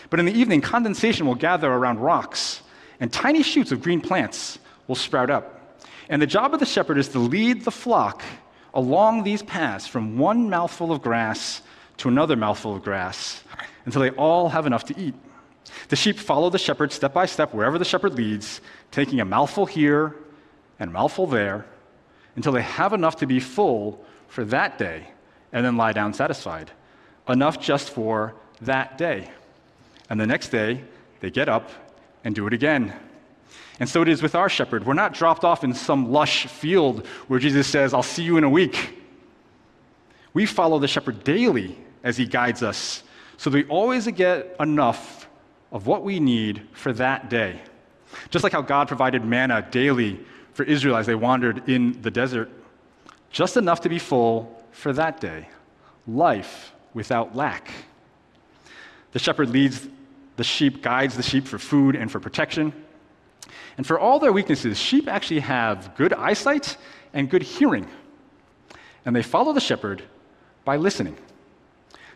But 0.09 0.19
in 0.19 0.25
the 0.25 0.33
evening, 0.33 0.61
condensation 0.61 1.25
will 1.25 1.35
gather 1.35 1.71
around 1.71 1.99
rocks, 1.99 2.61
and 2.99 3.11
tiny 3.11 3.43
shoots 3.43 3.71
of 3.71 3.81
green 3.81 3.99
plants 3.99 4.59
will 4.87 4.95
sprout 4.95 5.29
up. 5.29 5.81
And 6.07 6.21
the 6.21 6.27
job 6.27 6.53
of 6.53 6.59
the 6.59 6.65
shepherd 6.65 6.97
is 6.97 7.09
to 7.09 7.19
lead 7.19 7.63
the 7.63 7.71
flock 7.71 8.21
along 8.73 9.23
these 9.23 9.43
paths 9.43 9.87
from 9.87 10.17
one 10.17 10.49
mouthful 10.49 10.91
of 10.91 11.01
grass 11.01 11.61
to 11.97 12.09
another 12.09 12.35
mouthful 12.35 12.75
of 12.75 12.83
grass 12.83 13.43
until 13.85 14.01
they 14.01 14.11
all 14.11 14.49
have 14.49 14.65
enough 14.65 14.85
to 14.85 14.99
eat. 14.99 15.13
The 15.89 15.95
sheep 15.95 16.17
follow 16.17 16.49
the 16.49 16.57
shepherd 16.57 16.91
step 16.91 17.13
by 17.13 17.25
step 17.25 17.53
wherever 17.53 17.77
the 17.77 17.85
shepherd 17.85 18.13
leads, 18.15 18.61
taking 18.91 19.19
a 19.19 19.25
mouthful 19.25 19.65
here 19.65 20.15
and 20.79 20.89
a 20.89 20.93
mouthful 20.93 21.27
there 21.27 21.65
until 22.35 22.53
they 22.53 22.61
have 22.61 22.93
enough 22.93 23.17
to 23.17 23.27
be 23.27 23.39
full 23.39 24.03
for 24.27 24.45
that 24.45 24.77
day 24.77 25.07
and 25.51 25.65
then 25.65 25.77
lie 25.77 25.93
down 25.93 26.13
satisfied. 26.13 26.71
Enough 27.27 27.59
just 27.59 27.89
for 27.89 28.33
that 28.61 28.97
day. 28.97 29.29
And 30.09 30.19
the 30.19 30.27
next 30.27 30.49
day, 30.49 30.83
they 31.19 31.29
get 31.29 31.49
up 31.49 31.69
and 32.23 32.33
do 32.33 32.47
it 32.47 32.53
again 32.53 32.93
and 33.79 33.89
so 33.89 34.01
it 34.01 34.07
is 34.07 34.21
with 34.21 34.35
our 34.35 34.49
shepherd. 34.49 34.85
We're 34.85 34.93
not 34.93 35.13
dropped 35.13 35.43
off 35.43 35.63
in 35.63 35.73
some 35.73 36.11
lush 36.11 36.45
field 36.47 37.05
where 37.27 37.39
Jesus 37.39 37.67
says, 37.67 37.93
I'll 37.93 38.03
see 38.03 38.23
you 38.23 38.37
in 38.37 38.43
a 38.43 38.49
week. 38.49 38.99
We 40.33 40.45
follow 40.45 40.79
the 40.79 40.87
shepherd 40.87 41.23
daily 41.23 41.77
as 42.03 42.17
he 42.17 42.25
guides 42.25 42.63
us 42.63 43.03
so 43.37 43.49
that 43.49 43.57
we 43.57 43.63
always 43.69 44.07
get 44.07 44.55
enough 44.59 45.27
of 45.71 45.87
what 45.87 46.03
we 46.03 46.19
need 46.19 46.67
for 46.73 46.93
that 46.93 47.29
day. 47.29 47.59
Just 48.29 48.43
like 48.43 48.53
how 48.53 48.61
God 48.61 48.87
provided 48.87 49.25
manna 49.25 49.67
daily 49.71 50.19
for 50.53 50.63
Israel 50.63 50.97
as 50.97 51.07
they 51.07 51.15
wandered 51.15 51.67
in 51.69 52.01
the 52.01 52.11
desert, 52.11 52.51
just 53.31 53.57
enough 53.57 53.81
to 53.81 53.89
be 53.89 53.97
full 53.97 54.63
for 54.71 54.93
that 54.93 55.19
day. 55.19 55.47
Life 56.07 56.73
without 56.93 57.35
lack. 57.35 57.71
The 59.13 59.19
shepherd 59.19 59.49
leads 59.49 59.87
the 60.35 60.43
sheep, 60.43 60.81
guides 60.81 61.15
the 61.15 61.23
sheep 61.23 61.47
for 61.47 61.57
food 61.57 61.95
and 61.95 62.11
for 62.11 62.19
protection. 62.19 62.73
And 63.77 63.85
for 63.85 63.99
all 63.99 64.19
their 64.19 64.33
weaknesses, 64.33 64.77
sheep 64.77 65.07
actually 65.07 65.39
have 65.39 65.95
good 65.95 66.13
eyesight 66.13 66.77
and 67.13 67.29
good 67.29 67.43
hearing. 67.43 67.87
And 69.05 69.15
they 69.15 69.23
follow 69.23 69.53
the 69.53 69.61
shepherd 69.61 70.03
by 70.63 70.77
listening. 70.77 71.17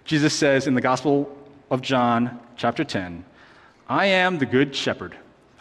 Jesus 0.03 0.34
says 0.34 0.67
in 0.67 0.75
the 0.75 0.82
Gospel 0.82 1.36
of 1.72 1.82
John, 1.82 2.39
chapter 2.58 2.84
10, 2.84 3.25
I 3.88 4.05
am 4.08 4.38
the 4.38 4.46
good 4.46 4.75
shepherd. 4.75 5.15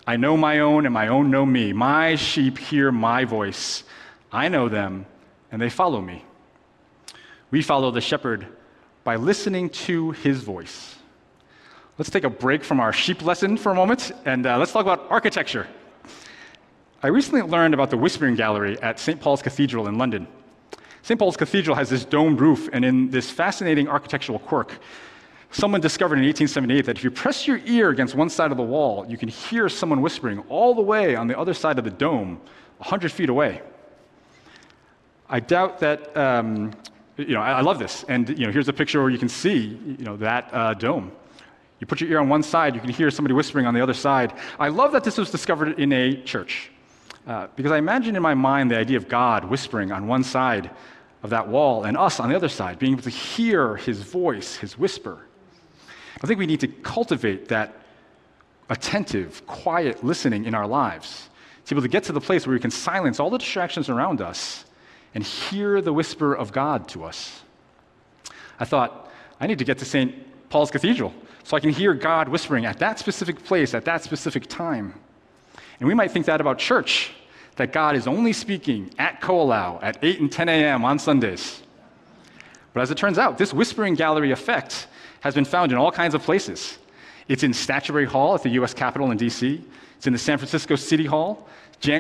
I 0.06 0.16
know 0.16 0.36
my 0.36 0.58
own, 0.58 0.84
and 0.84 0.92
my 0.92 1.08
own 1.08 1.30
know 1.30 1.46
me. 1.46 1.72
My 1.72 2.16
sheep 2.16 2.58
hear 2.58 2.92
my 2.92 3.24
voice. 3.24 3.84
I 4.30 4.48
know 4.48 4.68
them, 4.68 5.06
and 5.50 5.62
they 5.62 5.70
follow 5.70 6.00
me. 6.00 6.24
We 7.50 7.62
follow 7.62 7.90
the 7.90 8.02
shepherd 8.02 8.46
by 9.02 9.16
listening 9.16 9.70
to 9.70 10.10
his 10.10 10.42
voice. 10.42 10.96
Let's 11.96 12.10
take 12.10 12.24
a 12.24 12.30
break 12.30 12.64
from 12.64 12.80
our 12.80 12.92
sheep 12.92 13.22
lesson 13.22 13.56
for 13.56 13.70
a 13.70 13.74
moment, 13.74 14.10
and 14.24 14.44
uh, 14.46 14.58
let's 14.58 14.72
talk 14.72 14.82
about 14.82 15.06
architecture. 15.10 15.68
I 17.04 17.06
recently 17.06 17.42
learned 17.42 17.72
about 17.72 17.90
the 17.90 17.96
Whispering 17.96 18.34
Gallery 18.34 18.76
at 18.82 18.98
St. 18.98 19.20
Paul's 19.20 19.42
Cathedral 19.42 19.86
in 19.86 19.96
London. 19.96 20.26
St. 21.02 21.20
Paul's 21.20 21.36
Cathedral 21.36 21.76
has 21.76 21.88
this 21.88 22.04
domed 22.04 22.40
roof, 22.40 22.68
and 22.72 22.84
in 22.84 23.10
this 23.10 23.30
fascinating 23.30 23.86
architectural 23.86 24.40
quirk, 24.40 24.76
someone 25.52 25.80
discovered 25.80 26.16
in 26.16 26.24
1878 26.24 26.86
that 26.86 26.98
if 26.98 27.04
you 27.04 27.12
press 27.12 27.46
your 27.46 27.60
ear 27.64 27.90
against 27.90 28.16
one 28.16 28.28
side 28.28 28.50
of 28.50 28.56
the 28.56 28.64
wall, 28.64 29.06
you 29.08 29.16
can 29.16 29.28
hear 29.28 29.68
someone 29.68 30.00
whispering 30.00 30.40
all 30.48 30.74
the 30.74 30.82
way 30.82 31.14
on 31.14 31.28
the 31.28 31.38
other 31.38 31.54
side 31.54 31.78
of 31.78 31.84
the 31.84 31.92
dome, 31.92 32.40
100 32.78 33.12
feet 33.12 33.28
away. 33.28 33.62
I 35.28 35.38
doubt 35.38 35.78
that, 35.78 36.16
um, 36.16 36.72
you 37.16 37.34
know, 37.34 37.40
I, 37.40 37.52
I, 37.52 37.60
love 37.60 37.78
this. 37.78 38.04
And, 38.08 38.28
you 38.30 38.46
know, 38.46 38.52
here's 38.52 38.68
a 38.68 38.72
picture 38.72 39.00
where 39.00 39.10
you 39.10 39.18
can 39.18 39.28
see, 39.28 39.78
you 39.86 40.04
know, 40.04 40.16
that 40.16 40.50
uh, 40.52 40.74
dome. 40.74 41.12
You 41.80 41.86
put 41.86 42.00
your 42.00 42.10
ear 42.10 42.20
on 42.20 42.28
one 42.28 42.42
side, 42.42 42.74
you 42.74 42.80
can 42.80 42.90
hear 42.90 43.10
somebody 43.10 43.34
whispering 43.34 43.66
on 43.66 43.74
the 43.74 43.80
other 43.80 43.94
side. 43.94 44.32
I 44.58 44.68
love 44.68 44.92
that 44.92 45.04
this 45.04 45.18
was 45.18 45.30
discovered 45.30 45.78
in 45.78 45.92
a 45.92 46.22
church. 46.22 46.70
Uh, 47.26 47.48
because 47.56 47.72
I 47.72 47.78
imagine 47.78 48.16
in 48.16 48.22
my 48.22 48.34
mind 48.34 48.70
the 48.70 48.76
idea 48.76 48.96
of 48.96 49.08
God 49.08 49.44
whispering 49.46 49.90
on 49.92 50.06
one 50.06 50.22
side 50.22 50.70
of 51.22 51.30
that 51.30 51.48
wall 51.48 51.84
and 51.84 51.96
us 51.96 52.20
on 52.20 52.28
the 52.28 52.36
other 52.36 52.50
side, 52.50 52.78
being 52.78 52.92
able 52.92 53.02
to 53.02 53.10
hear 53.10 53.76
his 53.76 54.00
voice, 54.00 54.56
his 54.56 54.78
whisper. 54.78 55.26
I 56.22 56.26
think 56.26 56.38
we 56.38 56.46
need 56.46 56.60
to 56.60 56.68
cultivate 56.68 57.48
that 57.48 57.74
attentive, 58.68 59.46
quiet 59.46 60.04
listening 60.04 60.44
in 60.44 60.54
our 60.54 60.66
lives, 60.66 61.28
to 61.64 61.74
be 61.74 61.78
able 61.78 61.82
to 61.82 61.88
get 61.88 62.04
to 62.04 62.12
the 62.12 62.20
place 62.20 62.46
where 62.46 62.54
we 62.54 62.60
can 62.60 62.70
silence 62.70 63.20
all 63.20 63.30
the 63.30 63.38
distractions 63.38 63.88
around 63.88 64.20
us 64.20 64.66
and 65.14 65.24
hear 65.24 65.80
the 65.80 65.92
whisper 65.92 66.34
of 66.34 66.52
God 66.52 66.88
to 66.88 67.04
us. 67.04 67.42
I 68.60 68.64
thought, 68.66 69.10
I 69.40 69.46
need 69.46 69.58
to 69.58 69.64
get 69.64 69.78
to 69.78 69.84
St. 69.84 70.14
Paul's 70.50 70.70
Cathedral 70.70 71.14
so 71.44 71.56
I 71.56 71.60
can 71.60 71.70
hear 71.70 71.94
God 71.94 72.28
whispering 72.28 72.64
at 72.64 72.78
that 72.80 72.98
specific 72.98 73.44
place, 73.44 73.74
at 73.74 73.84
that 73.84 74.02
specific 74.02 74.46
time. 74.48 74.94
And 75.78 75.86
we 75.86 75.94
might 75.94 76.10
think 76.10 76.26
that 76.26 76.40
about 76.40 76.58
church 76.58 77.12
that 77.56 77.72
God 77.72 77.94
is 77.94 78.06
only 78.06 78.32
speaking 78.32 78.90
at 78.98 79.20
Ko'olau 79.20 79.78
at 79.82 79.98
8 80.02 80.20
and 80.20 80.32
10 80.32 80.48
a.m. 80.48 80.84
on 80.84 80.98
Sundays. 80.98 81.62
But 82.72 82.80
as 82.80 82.90
it 82.90 82.98
turns 82.98 83.18
out, 83.18 83.38
this 83.38 83.54
whispering 83.54 83.94
gallery 83.94 84.32
effect 84.32 84.88
has 85.20 85.34
been 85.34 85.44
found 85.44 85.70
in 85.70 85.78
all 85.78 85.92
kinds 85.92 86.14
of 86.14 86.22
places. 86.22 86.78
It's 87.28 87.42
in 87.42 87.54
Statuary 87.54 88.06
Hall 88.06 88.34
at 88.34 88.42
the 88.42 88.50
US 88.50 88.74
Capitol 88.74 89.10
in 89.10 89.18
DC, 89.18 89.62
it's 89.96 90.06
in 90.06 90.12
the 90.12 90.18
San 90.18 90.38
Francisco 90.38 90.76
City 90.76 91.06
Hall, 91.06 91.48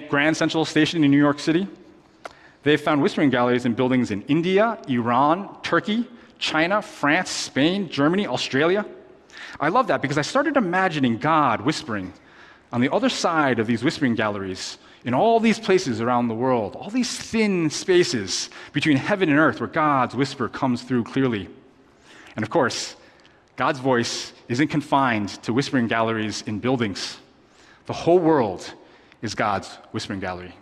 Grand 0.08 0.36
Central 0.36 0.64
Station 0.64 1.04
in 1.04 1.10
New 1.10 1.18
York 1.18 1.38
City. 1.38 1.68
They've 2.62 2.80
found 2.80 3.02
whispering 3.02 3.30
galleries 3.30 3.66
in 3.66 3.74
buildings 3.74 4.10
in 4.10 4.22
India, 4.22 4.78
Iran, 4.88 5.54
Turkey, 5.62 6.06
China, 6.38 6.80
France, 6.80 7.30
Spain, 7.30 7.88
Germany, 7.90 8.26
Australia. 8.26 8.86
I 9.60 9.68
love 9.68 9.86
that 9.88 10.02
because 10.02 10.18
I 10.18 10.22
started 10.22 10.56
imagining 10.56 11.18
God 11.18 11.60
whispering 11.60 12.12
on 12.72 12.80
the 12.80 12.92
other 12.92 13.08
side 13.08 13.58
of 13.58 13.66
these 13.66 13.84
whispering 13.84 14.14
galleries 14.14 14.78
in 15.04 15.14
all 15.14 15.38
these 15.38 15.60
places 15.60 16.00
around 16.00 16.28
the 16.28 16.34
world, 16.34 16.76
all 16.76 16.90
these 16.90 17.16
thin 17.16 17.70
spaces 17.70 18.50
between 18.72 18.96
heaven 18.96 19.28
and 19.28 19.38
earth 19.38 19.60
where 19.60 19.68
God's 19.68 20.14
whisper 20.14 20.48
comes 20.48 20.82
through 20.82 21.04
clearly. 21.04 21.48
And 22.36 22.42
of 22.42 22.50
course, 22.50 22.96
God's 23.56 23.78
voice 23.78 24.32
isn't 24.48 24.68
confined 24.68 25.28
to 25.44 25.52
whispering 25.52 25.86
galleries 25.86 26.42
in 26.46 26.58
buildings. 26.58 27.18
The 27.86 27.92
whole 27.92 28.18
world 28.18 28.72
is 29.22 29.34
God's 29.34 29.68
whispering 29.92 30.20
gallery. 30.20 30.54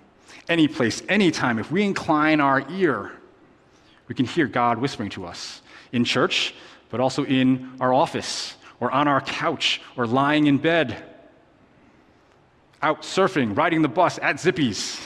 Any 0.49 0.69
place, 0.69 1.03
any 1.09 1.31
time, 1.31 1.59
if 1.59 1.71
we 1.71 1.83
incline 1.83 2.41
our 2.41 2.69
ear, 2.71 3.13
we 4.09 4.15
can 4.15 4.27
hear 4.27 4.47
God 4.47 4.79
whispering 4.79 5.09
to 5.11 5.25
us 5.25 5.63
in 5.93 6.05
church, 6.05 6.55
but 6.91 7.01
also 7.01 7.25
in 7.25 7.71
our 7.81 7.95
office, 7.95 8.57
or 8.83 8.91
on 8.91 9.07
our 9.07 9.21
couch, 9.21 9.81
or 9.97 10.09
lying 10.09 10.49
in 10.49 10.59
bed 10.59 11.01
out 12.83 13.03
surfing, 13.03 13.57
riding 13.57 13.81
the 13.81 13.89
bus, 13.89 14.19
at 14.21 14.41
Zippy's. 14.41 15.01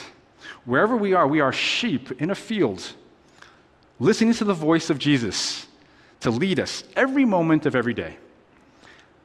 Wherever 0.65 0.97
we 0.97 1.13
are, 1.13 1.27
we 1.27 1.41
are 1.41 1.53
sheep 1.53 2.19
in 2.19 2.31
a 2.31 2.35
field, 2.35 2.81
listening 3.99 4.33
to 4.33 4.45
the 4.45 4.53
voice 4.55 4.89
of 4.89 4.97
Jesus 4.97 5.67
to 6.21 6.31
lead 6.31 6.59
us 6.59 6.85
every 6.95 7.23
moment 7.23 7.67
of 7.67 7.75
every 7.75 7.93
day. 7.93 8.17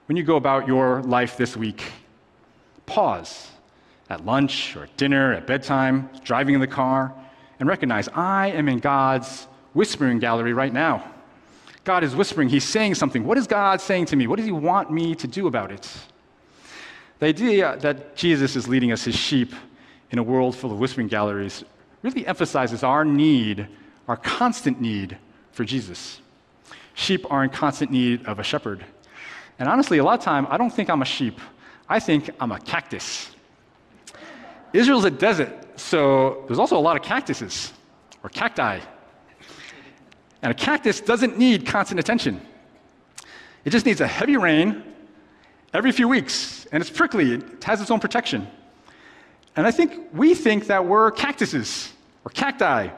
When 0.05 0.19
you 0.19 0.23
go 0.23 0.37
about 0.37 0.69
your 0.69 1.01
life 1.01 1.39
this 1.39 1.57
week, 1.57 1.91
pause 2.85 3.49
at 4.11 4.27
lunch 4.27 4.77
or 4.77 4.83
at 4.83 4.95
dinner, 4.99 5.33
at 5.33 5.47
bedtime, 5.47 6.11
driving 6.25 6.55
in 6.55 6.61
the 6.61 6.67
car, 6.67 7.15
and 7.59 7.67
recognize 7.67 8.07
I 8.09 8.49
am 8.49 8.69
in 8.69 8.81
God's 8.81 9.47
whispering 9.73 10.19
gallery 10.19 10.53
right 10.53 10.75
now. 10.75 11.11
God 11.85 12.05
is 12.05 12.15
whispering, 12.15 12.49
He's 12.49 12.65
saying 12.65 12.95
something. 12.95 13.25
What 13.25 13.39
is 13.39 13.47
God 13.47 13.81
saying 13.81 14.07
to 14.07 14.17
me? 14.17 14.27
What 14.27 14.37
does 14.37 14.47
He 14.47 14.53
want 14.53 14.91
me 14.91 15.15
to 15.17 15.27
do 15.27 15.47
about 15.47 15.73
it? 15.73 15.89
The 17.19 17.27
idea 17.27 17.77
that 17.79 18.17
Jesus 18.17 18.57
is 18.57 18.69
leading 18.69 18.93
us 18.93 19.07
as 19.07 19.15
sheep 19.15 19.53
in 20.11 20.19
a 20.19 20.23
world 20.23 20.57
full 20.57 20.73
of 20.73 20.79
whispering 20.79 21.09
galleries 21.09 21.65
really 22.03 22.27
emphasizes 22.27 22.83
our 22.83 23.05
need, 23.05 23.69
our 24.09 24.17
constant 24.17 24.81
need 24.81 25.17
for 25.53 25.65
Jesus. 25.65 26.21
Sheep 26.95 27.31
are 27.31 27.45
in 27.45 27.51
constant 27.51 27.91
need 27.91 28.27
of 28.27 28.39
a 28.39 28.43
shepherd. 28.43 28.85
And 29.59 29.69
honestly, 29.69 29.99
a 29.99 30.05
lot 30.05 30.19
of 30.19 30.25
time, 30.25 30.47
I 30.51 30.57
don't 30.57 30.73
think 30.73 30.91
I'm 30.91 31.03
a 31.03 31.07
sheep. 31.07 31.41
I 31.89 32.01
think 32.01 32.31
I'm 32.41 32.53
a 32.53 32.61
cactus. 32.61 33.31
Israel's 34.73 35.05
a 35.05 35.11
desert, 35.11 35.79
so 35.79 36.45
there's 36.47 36.59
also 36.59 36.77
a 36.77 36.81
lot 36.81 36.97
of 36.97 37.03
cactuses 37.03 37.73
or 38.23 38.31
cacti. 38.31 38.81
And 40.43 40.51
a 40.51 40.55
cactus 40.55 41.01
doesn't 41.01 41.39
need 41.39 41.67
constant 41.67 42.01
attention. 42.01 42.41
It 43.65 43.71
just 43.71 43.87
needs 43.87 44.01
a 44.01 44.07
heavy 44.07 44.37
rain 44.37 44.83
every 45.73 45.93
few 45.93 46.09
weeks, 46.09 46.67
and 46.73 46.81
it's 46.81 46.91
prickly, 46.91 47.35
it 47.35 47.65
has 47.65 47.81
its 47.81 47.91
own 47.91 48.01
protection. 48.01 48.47
And 49.57 49.67
I 49.67 49.71
think 49.71 50.09
we 50.13 50.35
think 50.35 50.67
that 50.67 50.85
we're 50.85 51.11
cactuses 51.13 51.93
or 52.25 52.31
cacti 52.31 52.89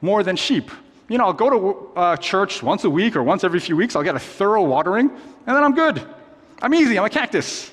more 0.00 0.22
than 0.22 0.36
sheep. 0.36 0.70
You 1.08 1.18
know, 1.18 1.24
I'll 1.24 1.32
go 1.32 1.50
to 1.50 1.98
uh, 1.98 2.16
church 2.16 2.62
once 2.62 2.84
a 2.84 2.90
week 2.90 3.16
or 3.16 3.22
once 3.22 3.44
every 3.44 3.60
few 3.60 3.76
weeks, 3.76 3.96
I'll 3.96 4.02
get 4.02 4.16
a 4.16 4.20
thorough 4.20 4.64
watering, 4.64 5.08
and 5.08 5.56
then 5.56 5.62
I'm 5.64 5.74
good. 5.74 6.02
I'm 6.60 6.74
easy, 6.74 6.98
I'm 6.98 7.04
a 7.04 7.10
cactus. 7.10 7.70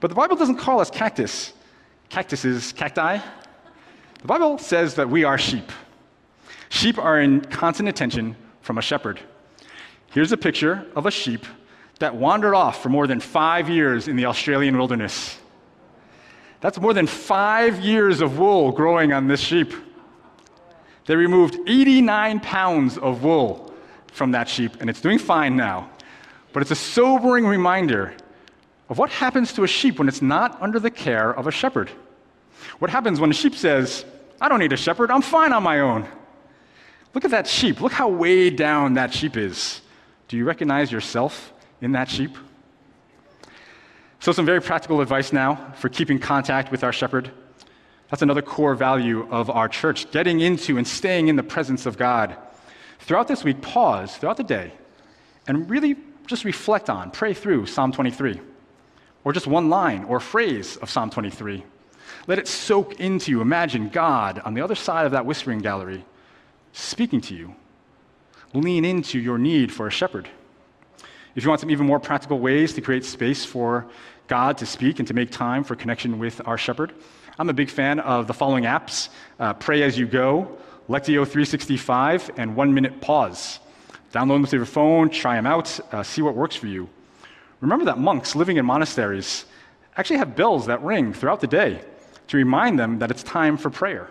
But 0.00 0.08
the 0.08 0.14
Bible 0.14 0.36
doesn't 0.36 0.56
call 0.56 0.80
us 0.80 0.90
cactus, 0.90 1.52
cactuses, 2.08 2.72
cacti. 2.72 3.18
The 4.20 4.26
Bible 4.26 4.58
says 4.58 4.94
that 4.94 5.08
we 5.08 5.24
are 5.24 5.38
sheep. 5.38 5.70
Sheep 6.68 6.98
are 6.98 7.20
in 7.20 7.40
constant 7.42 7.88
attention 7.88 8.36
from 8.60 8.78
a 8.78 8.82
shepherd. 8.82 9.20
Here's 10.10 10.32
a 10.32 10.36
picture 10.36 10.86
of 10.96 11.06
a 11.06 11.10
sheep 11.10 11.44
that 11.98 12.14
wandered 12.14 12.54
off 12.54 12.82
for 12.82 12.88
more 12.88 13.06
than 13.06 13.20
five 13.20 13.68
years 13.68 14.08
in 14.08 14.16
the 14.16 14.26
Australian 14.26 14.76
wilderness. 14.76 15.38
That's 16.60 16.80
more 16.80 16.94
than 16.94 17.06
five 17.06 17.80
years 17.80 18.20
of 18.20 18.38
wool 18.38 18.72
growing 18.72 19.12
on 19.12 19.28
this 19.28 19.40
sheep. 19.40 19.72
They 21.06 21.16
removed 21.16 21.58
89 21.66 22.40
pounds 22.40 22.98
of 22.98 23.24
wool 23.24 23.72
from 24.08 24.32
that 24.32 24.48
sheep, 24.48 24.72
and 24.80 24.90
it's 24.90 25.00
doing 25.00 25.18
fine 25.18 25.56
now. 25.56 25.90
But 26.52 26.62
it's 26.62 26.70
a 26.70 26.76
sobering 26.76 27.46
reminder 27.46 28.14
of 28.88 28.98
what 28.98 29.10
happens 29.10 29.52
to 29.54 29.64
a 29.64 29.68
sheep 29.68 29.98
when 29.98 30.08
it's 30.08 30.22
not 30.22 30.60
under 30.60 30.80
the 30.80 30.90
care 30.90 31.32
of 31.32 31.46
a 31.46 31.50
shepherd. 31.50 31.90
What 32.78 32.90
happens 32.90 33.20
when 33.20 33.30
a 33.30 33.34
sheep 33.34 33.54
says, 33.54 34.04
I 34.40 34.48
don't 34.48 34.58
need 34.58 34.72
a 34.72 34.76
shepherd, 34.76 35.10
I'm 35.10 35.22
fine 35.22 35.52
on 35.52 35.62
my 35.62 35.80
own. 35.80 36.08
Look 37.14 37.24
at 37.24 37.30
that 37.30 37.46
sheep. 37.46 37.80
Look 37.80 37.92
how 37.92 38.08
way 38.08 38.50
down 38.50 38.94
that 38.94 39.12
sheep 39.12 39.36
is. 39.36 39.80
Do 40.28 40.36
you 40.36 40.44
recognize 40.44 40.92
yourself 40.92 41.52
in 41.80 41.92
that 41.92 42.08
sheep? 42.08 42.36
So, 44.20 44.32
some 44.32 44.44
very 44.44 44.60
practical 44.60 45.00
advice 45.00 45.32
now 45.32 45.72
for 45.76 45.88
keeping 45.88 46.18
contact 46.18 46.70
with 46.70 46.84
our 46.84 46.92
shepherd. 46.92 47.30
That's 48.10 48.22
another 48.22 48.42
core 48.42 48.74
value 48.74 49.28
of 49.30 49.50
our 49.50 49.68
church, 49.68 50.10
getting 50.10 50.40
into 50.40 50.76
and 50.76 50.86
staying 50.86 51.28
in 51.28 51.36
the 51.36 51.42
presence 51.42 51.86
of 51.86 51.96
God. 51.96 52.36
Throughout 53.00 53.28
this 53.28 53.44
week, 53.44 53.62
pause 53.62 54.16
throughout 54.16 54.36
the 54.36 54.44
day 54.44 54.72
and 55.46 55.68
really 55.70 55.96
just 56.26 56.44
reflect 56.44 56.90
on, 56.90 57.10
pray 57.10 57.32
through 57.32 57.66
Psalm 57.66 57.92
23, 57.92 58.40
or 59.24 59.32
just 59.32 59.46
one 59.46 59.70
line 59.70 60.04
or 60.04 60.20
phrase 60.20 60.76
of 60.76 60.90
Psalm 60.90 61.10
23. 61.10 61.64
Let 62.26 62.38
it 62.38 62.48
soak 62.48 63.00
into 63.00 63.30
you. 63.30 63.40
Imagine 63.40 63.88
God 63.88 64.40
on 64.44 64.54
the 64.54 64.60
other 64.60 64.74
side 64.74 65.06
of 65.06 65.12
that 65.12 65.24
whispering 65.24 65.60
gallery 65.60 66.04
speaking 66.78 67.20
to 67.20 67.34
you. 67.34 67.54
Lean 68.54 68.84
into 68.84 69.18
your 69.18 69.36
need 69.36 69.72
for 69.72 69.86
a 69.86 69.90
shepherd. 69.90 70.28
If 71.34 71.44
you 71.44 71.48
want 71.48 71.60
some 71.60 71.70
even 71.70 71.86
more 71.86 72.00
practical 72.00 72.38
ways 72.38 72.72
to 72.74 72.80
create 72.80 73.04
space 73.04 73.44
for 73.44 73.86
God 74.26 74.58
to 74.58 74.66
speak 74.66 74.98
and 74.98 75.08
to 75.08 75.14
make 75.14 75.30
time 75.30 75.64
for 75.64 75.76
connection 75.76 76.18
with 76.18 76.40
our 76.46 76.56
shepherd, 76.56 76.92
I'm 77.38 77.48
a 77.48 77.52
big 77.52 77.68
fan 77.68 78.00
of 78.00 78.26
the 78.26 78.34
following 78.34 78.64
apps 78.64 79.08
uh, 79.38 79.54
Pray 79.54 79.82
As 79.82 79.98
You 79.98 80.06
Go, 80.06 80.56
Lectio 80.88 81.24
365, 81.24 82.30
and 82.36 82.56
One 82.56 82.72
Minute 82.72 83.00
Pause. 83.00 83.60
Download 84.12 84.36
them 84.36 84.46
to 84.46 84.56
your 84.56 84.64
phone, 84.64 85.10
try 85.10 85.36
them 85.36 85.46
out, 85.46 85.78
uh, 85.92 86.02
see 86.02 86.22
what 86.22 86.34
works 86.34 86.56
for 86.56 86.66
you. 86.66 86.88
Remember 87.60 87.84
that 87.86 87.98
monks 87.98 88.34
living 88.34 88.56
in 88.56 88.64
monasteries 88.64 89.44
actually 89.96 90.18
have 90.18 90.36
bells 90.36 90.66
that 90.66 90.82
ring 90.82 91.12
throughout 91.12 91.40
the 91.40 91.46
day 91.46 91.82
to 92.28 92.36
remind 92.36 92.78
them 92.78 93.00
that 93.00 93.10
it's 93.10 93.22
time 93.22 93.56
for 93.56 93.68
prayer. 93.68 94.08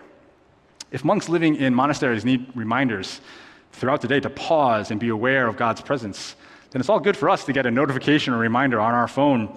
If 0.90 1.04
monks 1.04 1.28
living 1.28 1.56
in 1.56 1.74
monasteries 1.74 2.24
need 2.24 2.46
reminders 2.54 3.20
throughout 3.72 4.00
the 4.00 4.08
day 4.08 4.20
to 4.20 4.30
pause 4.30 4.90
and 4.90 4.98
be 4.98 5.08
aware 5.08 5.46
of 5.46 5.56
God's 5.56 5.80
presence, 5.80 6.34
then 6.70 6.80
it's 6.80 6.88
all 6.88 7.00
good 7.00 7.16
for 7.16 7.28
us 7.28 7.44
to 7.44 7.52
get 7.52 7.66
a 7.66 7.70
notification 7.70 8.34
or 8.34 8.38
reminder 8.38 8.80
on 8.80 8.94
our 8.94 9.08
phone 9.08 9.56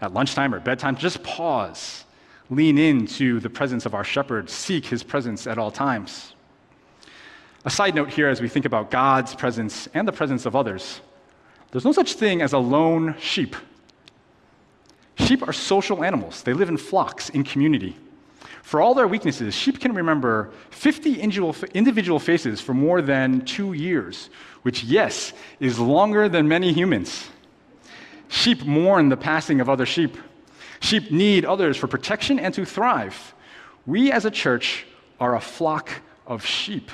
at 0.00 0.12
lunchtime 0.12 0.54
or 0.54 0.60
bedtime. 0.60 0.96
Just 0.96 1.22
pause, 1.22 2.04
lean 2.50 2.78
into 2.78 3.40
the 3.40 3.50
presence 3.50 3.86
of 3.86 3.94
our 3.94 4.04
shepherd, 4.04 4.50
seek 4.50 4.84
his 4.86 5.02
presence 5.02 5.46
at 5.46 5.58
all 5.58 5.70
times. 5.70 6.34
A 7.64 7.70
side 7.70 7.94
note 7.94 8.10
here 8.10 8.28
as 8.28 8.40
we 8.40 8.48
think 8.48 8.64
about 8.64 8.90
God's 8.90 9.34
presence 9.34 9.88
and 9.94 10.06
the 10.06 10.12
presence 10.12 10.46
of 10.46 10.56
others 10.56 11.00
there's 11.72 11.86
no 11.86 11.92
such 11.92 12.14
thing 12.14 12.42
as 12.42 12.52
a 12.52 12.58
lone 12.58 13.16
sheep. 13.18 13.56
Sheep 15.16 15.46
are 15.46 15.52
social 15.52 16.04
animals, 16.04 16.42
they 16.42 16.52
live 16.52 16.68
in 16.68 16.76
flocks, 16.76 17.30
in 17.30 17.44
community. 17.44 17.96
For 18.62 18.80
all 18.80 18.94
their 18.94 19.08
weaknesses, 19.08 19.54
sheep 19.54 19.80
can 19.80 19.92
remember 19.92 20.50
50 20.70 21.20
individual 21.20 22.18
faces 22.18 22.60
for 22.60 22.72
more 22.72 23.02
than 23.02 23.44
two 23.44 23.72
years, 23.72 24.30
which, 24.62 24.84
yes, 24.84 25.32
is 25.60 25.78
longer 25.78 26.28
than 26.28 26.48
many 26.48 26.72
humans. 26.72 27.28
Sheep 28.28 28.64
mourn 28.64 29.10
the 29.10 29.16
passing 29.16 29.60
of 29.60 29.68
other 29.68 29.84
sheep. 29.84 30.16
Sheep 30.80 31.10
need 31.10 31.44
others 31.44 31.76
for 31.76 31.86
protection 31.86 32.38
and 32.38 32.54
to 32.54 32.64
thrive. 32.64 33.34
We 33.84 34.10
as 34.10 34.24
a 34.24 34.30
church 34.30 34.86
are 35.20 35.34
a 35.34 35.40
flock 35.40 35.90
of 36.26 36.46
sheep. 36.46 36.90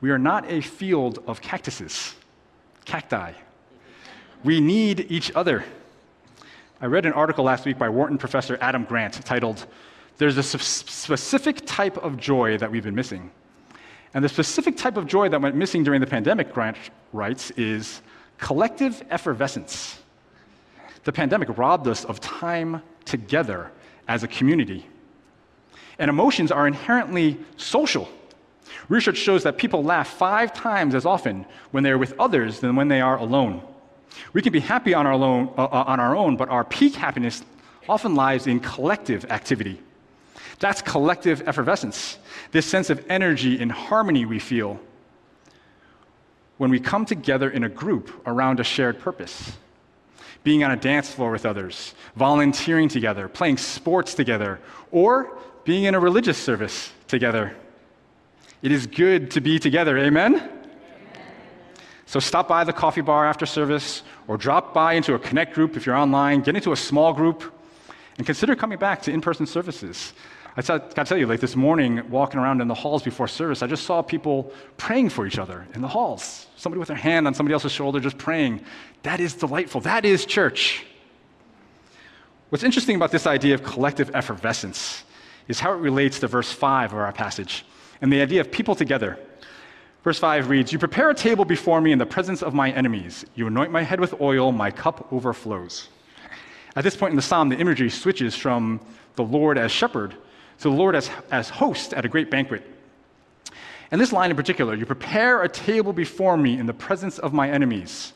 We 0.00 0.10
are 0.10 0.18
not 0.18 0.50
a 0.50 0.60
field 0.60 1.22
of 1.26 1.40
cactuses, 1.40 2.14
cacti. 2.84 3.32
We 4.42 4.60
need 4.60 5.06
each 5.08 5.32
other. 5.34 5.64
I 6.80 6.86
read 6.86 7.06
an 7.06 7.14
article 7.14 7.44
last 7.44 7.64
week 7.64 7.78
by 7.78 7.88
Wharton 7.88 8.18
professor 8.18 8.58
Adam 8.60 8.84
Grant 8.84 9.14
titled, 9.24 9.66
There's 10.18 10.36
a 10.36 10.42
specific 10.42 11.66
type 11.66 11.96
of 11.96 12.16
joy 12.16 12.56
that 12.58 12.70
we've 12.70 12.84
been 12.84 12.94
missing. 12.94 13.30
And 14.14 14.24
the 14.24 14.28
specific 14.28 14.76
type 14.76 14.96
of 14.96 15.06
joy 15.06 15.28
that 15.28 15.40
went 15.40 15.56
missing 15.56 15.82
during 15.82 16.00
the 16.00 16.06
pandemic, 16.06 16.52
Grant 16.52 16.76
writes, 17.12 17.50
is 17.52 18.00
collective 18.38 19.02
effervescence. 19.10 19.98
The 21.02 21.12
pandemic 21.12 21.56
robbed 21.58 21.88
us 21.88 22.04
of 22.04 22.20
time 22.20 22.80
together 23.04 23.72
as 24.06 24.22
a 24.22 24.28
community. 24.28 24.86
And 25.98 26.08
emotions 26.08 26.52
are 26.52 26.66
inherently 26.66 27.38
social. 27.56 28.08
Research 28.88 29.16
shows 29.16 29.42
that 29.42 29.58
people 29.58 29.82
laugh 29.82 30.08
five 30.08 30.52
times 30.52 30.94
as 30.94 31.04
often 31.06 31.44
when 31.72 31.82
they're 31.82 31.98
with 31.98 32.14
others 32.18 32.60
than 32.60 32.76
when 32.76 32.88
they 32.88 33.00
are 33.00 33.18
alone. 33.18 33.62
We 34.32 34.42
can 34.42 34.52
be 34.52 34.60
happy 34.60 34.94
on 34.94 35.06
our, 35.06 35.12
own, 35.12 35.52
uh, 35.56 35.64
uh, 35.64 35.84
on 35.86 35.98
our 35.98 36.16
own, 36.16 36.36
but 36.36 36.48
our 36.48 36.64
peak 36.64 36.94
happiness 36.94 37.42
often 37.88 38.14
lies 38.14 38.46
in 38.46 38.60
collective 38.60 39.24
activity. 39.26 39.80
That's 40.58 40.82
collective 40.82 41.46
effervescence, 41.46 42.18
this 42.52 42.66
sense 42.66 42.90
of 42.90 43.04
energy 43.08 43.60
and 43.60 43.70
harmony 43.70 44.24
we 44.24 44.38
feel 44.38 44.80
when 46.56 46.70
we 46.70 46.78
come 46.78 47.04
together 47.04 47.50
in 47.50 47.64
a 47.64 47.68
group 47.68 48.10
around 48.26 48.60
a 48.60 48.64
shared 48.64 48.98
purpose. 49.00 49.52
Being 50.44 50.62
on 50.62 50.70
a 50.70 50.76
dance 50.76 51.10
floor 51.10 51.30
with 51.30 51.46
others, 51.46 51.94
volunteering 52.16 52.88
together, 52.88 53.28
playing 53.28 53.56
sports 53.56 54.14
together, 54.14 54.60
or 54.90 55.36
being 55.64 55.84
in 55.84 55.94
a 55.94 56.00
religious 56.00 56.38
service 56.38 56.92
together. 57.08 57.56
It 58.62 58.70
is 58.70 58.86
good 58.86 59.30
to 59.32 59.40
be 59.40 59.58
together, 59.58 59.98
amen? 59.98 60.50
So 62.06 62.20
stop 62.20 62.46
by 62.46 62.64
the 62.64 62.72
coffee 62.72 63.00
bar 63.00 63.26
after 63.26 63.46
service 63.46 64.02
or 64.28 64.36
drop 64.36 64.74
by 64.74 64.92
into 64.92 65.14
a 65.14 65.18
connect 65.18 65.54
group 65.54 65.76
if 65.76 65.86
you're 65.86 65.96
online, 65.96 66.42
get 66.42 66.54
into 66.54 66.72
a 66.72 66.76
small 66.76 67.12
group, 67.12 67.52
and 68.18 68.26
consider 68.26 68.54
coming 68.54 68.78
back 68.78 69.02
to 69.02 69.10
in 69.10 69.20
person 69.20 69.46
services. 69.46 70.12
I 70.56 70.62
got 70.62 70.94
to 70.94 71.04
tell 71.04 71.18
you, 71.18 71.26
like 71.26 71.40
this 71.40 71.56
morning, 71.56 72.08
walking 72.10 72.38
around 72.38 72.60
in 72.60 72.68
the 72.68 72.74
halls 72.74 73.02
before 73.02 73.26
service, 73.26 73.62
I 73.62 73.66
just 73.66 73.84
saw 73.84 74.02
people 74.02 74.52
praying 74.76 75.10
for 75.10 75.26
each 75.26 75.38
other 75.38 75.66
in 75.74 75.82
the 75.82 75.88
halls. 75.88 76.46
Somebody 76.56 76.78
with 76.78 76.88
their 76.88 76.96
hand 76.96 77.26
on 77.26 77.34
somebody 77.34 77.54
else's 77.54 77.72
shoulder 77.72 77.98
just 77.98 78.18
praying. 78.18 78.64
That 79.02 79.18
is 79.18 79.34
delightful. 79.34 79.80
That 79.80 80.04
is 80.04 80.24
church. 80.24 80.86
What's 82.50 82.62
interesting 82.62 82.94
about 82.94 83.10
this 83.10 83.26
idea 83.26 83.54
of 83.54 83.64
collective 83.64 84.14
effervescence 84.14 85.02
is 85.48 85.58
how 85.58 85.72
it 85.72 85.78
relates 85.78 86.20
to 86.20 86.28
verse 86.28 86.52
5 86.52 86.92
of 86.92 86.98
our 86.98 87.12
passage 87.12 87.64
and 88.00 88.12
the 88.12 88.20
idea 88.20 88.40
of 88.40 88.50
people 88.50 88.74
together 88.74 89.18
Verse 90.04 90.18
5 90.18 90.50
reads 90.50 90.70
You 90.70 90.78
prepare 90.78 91.08
a 91.08 91.14
table 91.14 91.46
before 91.46 91.80
me 91.80 91.90
in 91.90 91.98
the 91.98 92.06
presence 92.06 92.42
of 92.42 92.52
my 92.52 92.70
enemies. 92.72 93.24
You 93.34 93.46
anoint 93.46 93.72
my 93.72 93.82
head 93.82 93.98
with 93.98 94.20
oil, 94.20 94.52
my 94.52 94.70
cup 94.70 95.10
overflows. 95.10 95.88
At 96.76 96.84
this 96.84 96.94
point 96.94 97.12
in 97.12 97.16
the 97.16 97.22
psalm, 97.22 97.48
the 97.48 97.56
imagery 97.56 97.88
switches 97.88 98.36
from 98.36 98.80
the 99.16 99.24
Lord 99.24 99.56
as 99.56 99.72
shepherd 99.72 100.14
to 100.58 100.70
the 100.70 100.74
Lord 100.74 100.94
as, 100.94 101.10
as 101.30 101.48
host 101.48 101.92
at 101.92 102.04
a 102.04 102.08
great 102.08 102.30
banquet. 102.30 102.62
And 103.90 104.00
this 104.00 104.12
line 104.12 104.30
in 104.30 104.36
particular, 104.36 104.74
you 104.74 104.86
prepare 104.86 105.42
a 105.42 105.48
table 105.48 105.92
before 105.92 106.36
me 106.36 106.58
in 106.58 106.66
the 106.66 106.74
presence 106.74 107.18
of 107.18 107.32
my 107.32 107.50
enemies. 107.50 108.12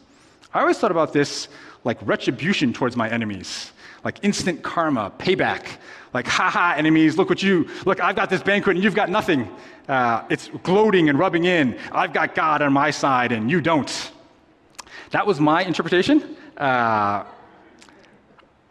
I 0.53 0.61
always 0.61 0.79
thought 0.79 0.91
about 0.91 1.13
this 1.13 1.49
like 1.85 1.99
retribution 2.03 2.73
towards 2.73 2.97
my 2.97 3.09
enemies, 3.09 3.73
like 4.03 4.19
instant 4.23 4.63
karma, 4.63 5.13
payback, 5.19 5.79
like, 6.15 6.27
haha, 6.27 6.75
enemies, 6.77 7.17
look 7.17 7.29
what 7.29 7.43
you, 7.43 7.69
look, 7.85 8.01
I've 8.01 8.17
got 8.17 8.31
this 8.31 8.43
banquet 8.43 8.77
and 8.77 8.85
you've 8.85 8.95
got 8.95 9.11
nothing. 9.11 9.49
Uh, 9.87 10.25
it's 10.31 10.49
gloating 10.63 11.09
and 11.09 11.19
rubbing 11.19 11.45
in. 11.45 11.79
I've 11.93 12.13
got 12.13 12.35
God 12.35 12.63
on 12.63 12.73
my 12.73 12.91
side 12.91 13.33
and 13.33 13.51
you 13.51 13.61
don't. 13.61 14.13
That 15.11 15.27
was 15.27 15.41
my 15.41 15.63
interpretation. 15.63 16.37
Uh, 16.57 17.25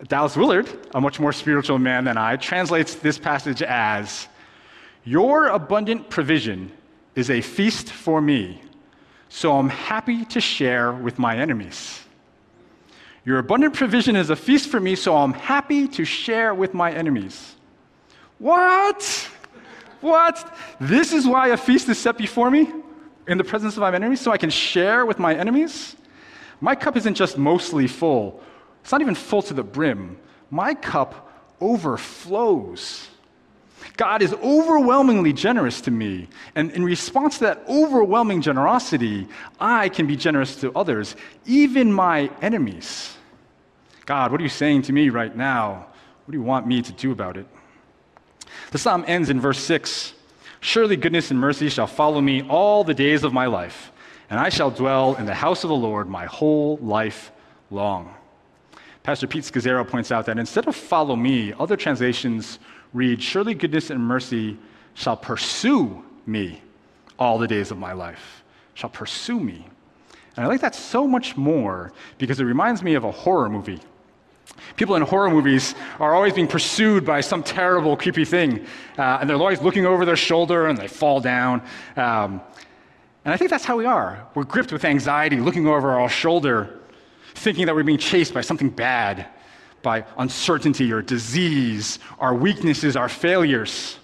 Dallas 0.05 0.38
Willard, 0.38 0.69
a 0.93 1.01
much 1.01 1.19
more 1.19 1.33
spiritual 1.33 1.79
man 1.79 2.03
than 2.03 2.17
I, 2.17 2.36
translates 2.36 2.95
this 2.95 3.17
passage 3.17 3.63
as 3.63 4.27
Your 5.03 5.47
abundant 5.47 6.10
provision 6.10 6.71
is 7.15 7.31
a 7.31 7.41
feast 7.41 7.89
for 7.89 8.21
me, 8.21 8.62
so 9.29 9.57
I'm 9.57 9.69
happy 9.69 10.23
to 10.25 10.39
share 10.39 10.91
with 10.91 11.17
my 11.17 11.36
enemies. 11.36 12.01
Your 13.25 13.39
abundant 13.39 13.73
provision 13.73 14.15
is 14.15 14.29
a 14.29 14.36
feast 14.36 14.69
for 14.69 14.79
me, 14.79 14.95
so 14.95 15.17
I'm 15.17 15.33
happy 15.33 15.88
to 15.88 16.05
share 16.05 16.53
with 16.53 16.73
my 16.73 16.91
enemies. 16.91 17.55
What? 18.38 19.29
What? 20.01 20.55
This 20.79 21.12
is 21.12 21.25
why 21.25 21.47
a 21.49 21.57
feast 21.57 21.89
is 21.89 21.97
set 21.97 22.17
before 22.17 22.51
me 22.51 22.71
in 23.27 23.38
the 23.38 23.43
presence 23.43 23.75
of 23.75 23.81
my 23.81 23.93
enemies, 23.93 24.21
so 24.21 24.31
I 24.31 24.38
can 24.38 24.51
share 24.51 25.05
with 25.05 25.17
my 25.17 25.33
enemies? 25.33 25.95
My 26.62 26.75
cup 26.75 26.95
isn't 26.95 27.15
just 27.15 27.38
mostly 27.38 27.88
full, 27.88 28.41
it's 28.88 28.91
not 28.93 29.02
even 29.02 29.15
full 29.15 29.41
to 29.41 29.54
the 29.54 29.63
brim. 29.63 30.17
My 30.50 30.73
cup 30.73 31.30
overflows. 31.60 33.10
God 33.97 34.21
is 34.21 34.32
overwhelmingly 34.36 35.34
generous 35.34 35.82
to 35.82 35.91
me. 35.91 36.30
And 36.56 36.71
in 36.71 36.86
response 36.86 37.39
to 37.39 37.43
that 37.43 37.65
overwhelming 37.67 38.41
generosity, 38.41 39.28
I 39.60 39.89
can 39.89 40.08
be 40.08 40.15
generous 40.15 40.56
to 40.62 40.71
others, 40.71 41.17
even 41.45 41.91
my 41.91 42.32
enemies. 42.41 43.17
God, 44.06 44.32
what 44.32 44.39
are 44.39 44.43
you 44.45 44.50
saying 44.50 44.84
to 44.84 44.93
me 44.93 45.10
right 45.10 45.36
now? 45.36 45.88
What 46.23 46.32
do 46.32 46.38
you 46.38 46.43
want 46.45 46.65
me 46.65 46.82
to 46.82 46.93
do 46.93 47.12
about 47.12 47.36
it? 47.36 47.45
The 48.71 48.78
psalm 48.78 49.04
ends 49.06 49.30
in 49.30 49.41
verse 49.41 49.60
6 49.60 50.13
Surely 50.62 50.95
goodness 50.95 51.30
and 51.30 51.41
mercy 51.41 51.67
shall 51.67 51.88
follow 51.88 52.21
me 52.21 52.41
all 52.43 52.86
the 52.86 52.93
days 52.93 53.26
of 53.26 53.34
my 53.34 53.47
life, 53.47 53.91
and 54.30 54.39
I 54.39 54.47
shall 54.47 54.71
dwell 54.71 55.15
in 55.15 55.26
the 55.26 55.34
house 55.34 55.65
of 55.65 55.67
the 55.67 55.76
Lord 55.76 56.08
my 56.08 56.26
whole 56.26 56.78
life 56.78 57.34
long. 57.69 58.13
Pastor 59.08 59.26
Pete 59.26 59.46
Scazzero 59.46 59.88
points 59.88 60.12
out 60.12 60.26
that 60.26 60.38
instead 60.38 60.67
of 60.67 60.76
follow 60.76 61.15
me, 61.15 61.54
other 61.58 61.78
translations 61.78 62.60
read, 62.93 63.24
Surely 63.24 63.54
goodness 63.54 63.89
and 63.89 64.02
mercy 64.02 64.58
shall 64.96 65.15
pursue 65.15 66.04
me 66.26 66.62
all 67.17 67.38
the 67.38 67.48
days 67.48 67.72
of 67.72 67.78
my 67.78 67.93
life, 67.93 68.43
shall 68.74 68.89
pursue 68.89 69.39
me. 69.39 69.65
And 70.36 70.43
I 70.43 70.50
like 70.50 70.60
that 70.60 70.76
so 70.76 71.08
much 71.08 71.38
more 71.38 71.93
because 72.17 72.41
it 72.41 72.43
reminds 72.43 72.84
me 72.84 72.96
of 72.96 73.06
a 73.06 73.12
horror 73.12 73.48
movie 73.48 73.80
People 74.76 74.98
in 74.98 75.04
horror 75.04 75.30
movies 75.30 75.74
are 76.02 76.13
always 76.13 76.34
being 76.34 76.48
pursued 76.48 77.06
by 77.06 77.22
some 77.22 77.43
terrible, 77.43 77.96
creepy 77.96 78.26
thing, 78.26 78.65
uh, 78.98 79.20
and 79.22 79.30
they're 79.30 79.38
always 79.38 79.62
looking 79.62 79.86
over 79.86 80.04
their 80.04 80.17
shoulder 80.17 80.67
and 80.67 80.78
they 80.78 80.89
fall 80.89 81.22
down. 81.22 81.62
Um, 81.96 82.41
and 83.24 83.34
I 83.34 83.38
think 83.38 83.52
that's 83.52 83.63
how 83.63 83.78
we 83.78 83.86
are. 83.86 84.28
We're 84.36 84.43
gripped 84.43 84.74
with 84.74 84.84
anxiety, 84.84 85.38
looking 85.38 85.65
over 85.65 85.91
our 85.91 86.10
shoulder, 86.10 86.77
thinking 87.38 87.65
that 87.67 87.76
we're 87.76 87.84
being 87.84 87.97
chased 87.97 88.34
by 88.34 88.41
something 88.41 88.69
bad, 88.69 89.28
by 89.82 90.06
uncertainty 90.17 90.91
or 90.91 91.02
disease, 91.02 92.00
our 92.19 92.34
weaknesses, 92.34 92.95
our 92.95 93.10
failures. 93.10 93.97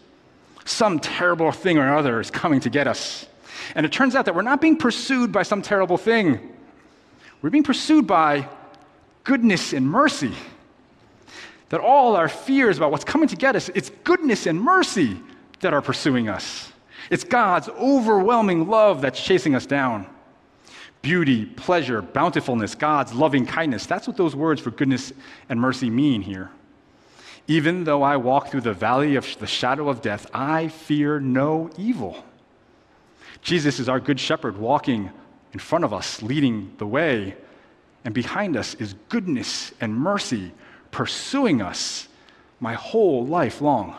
Some 0.66 1.00
terrible 1.00 1.52
thing 1.52 1.78
or 1.78 1.96
other 1.96 2.20
is 2.20 2.32
coming 2.32 2.60
to 2.62 2.70
get 2.70 2.88
us. 2.88 3.26
And 3.76 3.86
it 3.86 3.92
turns 3.92 4.16
out 4.16 4.26
that 4.26 4.36
we're 4.36 4.42
not 4.44 4.62
being 4.62 4.78
pursued 4.78 5.32
by 5.32 5.44
some 5.44 5.62
terrible 5.62 5.98
thing. 5.98 6.56
We're 7.42 7.50
being 7.50 7.64
pursued 7.64 8.08
by 8.08 8.48
goodness 9.24 9.74
and 9.74 9.88
mercy. 9.90 10.34
That 11.70 11.82
all 11.82 12.16
our 12.16 12.30
fears 12.30 12.78
about 12.78 12.92
what's 12.92 13.04
coming 13.04 13.28
to 13.30 13.36
get 13.36 13.56
us, 13.56 13.70
it's 13.70 13.90
goodness 14.04 14.46
and 14.46 14.62
mercy 14.62 15.20
that 15.62 15.74
are 15.74 15.82
pursuing 15.82 16.30
us. 16.30 16.72
It's 17.10 17.24
God's 17.24 17.68
overwhelming 17.70 18.70
love 18.70 19.02
that's 19.02 19.22
chasing 19.22 19.56
us 19.56 19.66
down. 19.66 20.08
Beauty, 21.04 21.46
pleasure, 21.46 22.02
bountifulness, 22.02 22.74
God's 22.74 23.14
loving 23.14 23.46
kindness. 23.46 23.86
That's 23.86 24.08
what 24.08 24.18
those 24.18 24.36
words 24.36 24.60
for 24.60 24.72
goodness 24.72 25.14
and 25.50 25.62
mercy 25.62 25.92
mean 25.92 26.24
here. 26.24 26.50
Even 27.48 27.84
though 27.84 28.02
I 28.02 28.18
walk 28.18 28.48
through 28.48 28.62
the 28.62 28.74
valley 28.74 29.16
of 29.16 29.38
the 29.38 29.46
shadow 29.46 29.90
of 29.90 30.02
death, 30.02 30.26
I 30.34 30.70
fear 30.70 31.20
no 31.20 31.70
evil. 31.78 32.26
Jesus 33.44 33.80
is 33.80 33.88
our 33.88 34.00
good 34.00 34.20
shepherd 34.20 34.58
walking 34.58 35.12
in 35.52 35.60
front 35.60 35.86
of 35.86 35.94
us, 35.94 36.24
leading 36.24 36.74
the 36.80 36.88
way 36.88 37.36
and 38.06 38.14
behind 38.14 38.58
us 38.58 38.74
is 38.76 38.96
goodness 39.10 39.72
and 39.80 39.96
mercy 39.96 40.52
pursuing 40.92 41.62
us. 41.62 42.08
my 42.60 42.76
whole 42.76 43.26
life 43.26 43.60
long. 43.60 43.94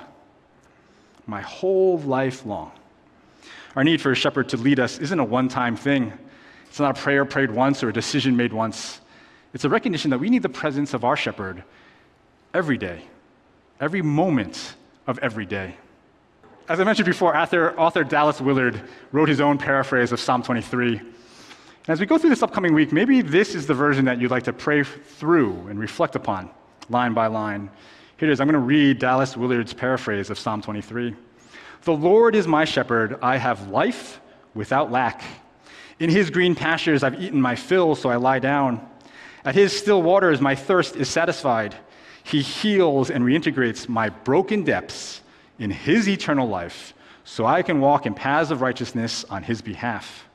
My 1.26 1.42
whole 1.42 1.98
life 1.98 2.46
long. 2.46 2.72
Our 3.76 3.84
need 3.84 4.00
for 4.00 4.10
a 4.10 4.14
shepherd 4.14 4.48
to 4.50 4.56
lead 4.56 4.80
us 4.80 4.98
isn't 4.98 5.18
a 5.18 5.24
one 5.24 5.48
time 5.48 5.76
thing. 5.76 6.14
It's 6.74 6.80
not 6.80 6.98
a 6.98 7.00
prayer 7.00 7.24
prayed 7.24 7.52
once 7.52 7.84
or 7.84 7.90
a 7.90 7.92
decision 7.92 8.36
made 8.36 8.52
once. 8.52 9.00
It's 9.52 9.64
a 9.64 9.68
recognition 9.68 10.10
that 10.10 10.18
we 10.18 10.28
need 10.28 10.42
the 10.42 10.48
presence 10.48 10.92
of 10.92 11.04
our 11.04 11.16
shepherd 11.16 11.62
every 12.52 12.78
day, 12.78 13.04
every 13.78 14.02
moment 14.02 14.74
of 15.06 15.16
every 15.20 15.46
day. 15.46 15.76
As 16.68 16.80
I 16.80 16.82
mentioned 16.82 17.06
before, 17.06 17.36
author, 17.36 17.78
author 17.78 18.02
Dallas 18.02 18.40
Willard 18.40 18.82
wrote 19.12 19.28
his 19.28 19.40
own 19.40 19.56
paraphrase 19.56 20.10
of 20.10 20.18
Psalm 20.18 20.42
23. 20.42 20.98
And 20.98 21.08
as 21.86 22.00
we 22.00 22.06
go 22.06 22.18
through 22.18 22.30
this 22.30 22.42
upcoming 22.42 22.74
week, 22.74 22.90
maybe 22.90 23.22
this 23.22 23.54
is 23.54 23.68
the 23.68 23.74
version 23.74 24.04
that 24.06 24.20
you'd 24.20 24.32
like 24.32 24.42
to 24.42 24.52
pray 24.52 24.82
through 24.82 25.68
and 25.68 25.78
reflect 25.78 26.16
upon, 26.16 26.50
line 26.88 27.14
by 27.14 27.28
line. 27.28 27.70
Here 28.16 28.28
it 28.28 28.32
is. 28.32 28.40
I'm 28.40 28.48
going 28.48 28.54
to 28.54 28.58
read 28.58 28.98
Dallas 28.98 29.36
Willard's 29.36 29.72
paraphrase 29.72 30.28
of 30.28 30.40
Psalm 30.40 30.60
23. 30.60 31.14
The 31.82 31.92
Lord 31.92 32.34
is 32.34 32.48
my 32.48 32.64
shepherd. 32.64 33.16
I 33.22 33.36
have 33.36 33.68
life 33.68 34.20
without 34.54 34.90
lack. 34.90 35.22
In 35.98 36.10
his 36.10 36.30
green 36.30 36.54
pastures 36.54 37.02
I've 37.02 37.20
eaten 37.20 37.40
my 37.40 37.54
fill, 37.54 37.94
so 37.94 38.08
I 38.08 38.16
lie 38.16 38.38
down. 38.38 38.86
At 39.44 39.54
his 39.54 39.76
still 39.76 40.02
waters 40.02 40.40
my 40.40 40.54
thirst 40.54 40.96
is 40.96 41.08
satisfied. 41.08 41.76
He 42.22 42.40
heals 42.40 43.10
and 43.10 43.24
reintegrates 43.24 43.88
my 43.88 44.08
broken 44.08 44.64
depths 44.64 45.20
in 45.58 45.70
his 45.70 46.08
eternal 46.08 46.48
life, 46.48 46.94
so 47.24 47.46
I 47.46 47.62
can 47.62 47.80
walk 47.80 48.06
in 48.06 48.14
paths 48.14 48.50
of 48.50 48.60
righteousness 48.60 49.24
on 49.24 49.42
his 49.42 49.62
behalf. 49.62 50.26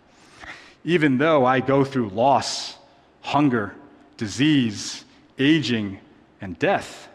Even 0.83 1.17
though 1.17 1.45
I 1.45 1.59
go 1.59 1.83
through 1.83 2.09
loss, 2.09 2.77
hunger, 3.21 3.75
disease, 4.17 5.03
aging, 5.37 5.99
and 6.41 6.57
death, 6.57 7.09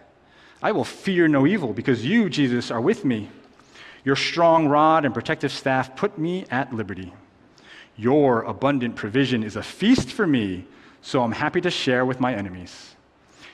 I 0.62 0.72
will 0.72 0.84
fear 0.84 1.28
no 1.28 1.46
evil 1.46 1.72
because 1.72 2.04
you, 2.04 2.28
Jesus, 2.28 2.70
are 2.70 2.80
with 2.80 3.04
me. 3.04 3.30
Your 4.04 4.16
strong 4.16 4.68
rod 4.68 5.04
and 5.04 5.14
protective 5.14 5.52
staff 5.52 5.96
put 5.96 6.18
me 6.18 6.44
at 6.50 6.72
liberty. 6.74 7.12
Your 7.96 8.42
abundant 8.42 8.96
provision 8.96 9.42
is 9.42 9.56
a 9.56 9.62
feast 9.62 10.10
for 10.10 10.26
me, 10.26 10.66
so 11.02 11.22
I'm 11.22 11.32
happy 11.32 11.60
to 11.60 11.70
share 11.70 12.04
with 12.04 12.20
my 12.20 12.34
enemies. 12.34 12.94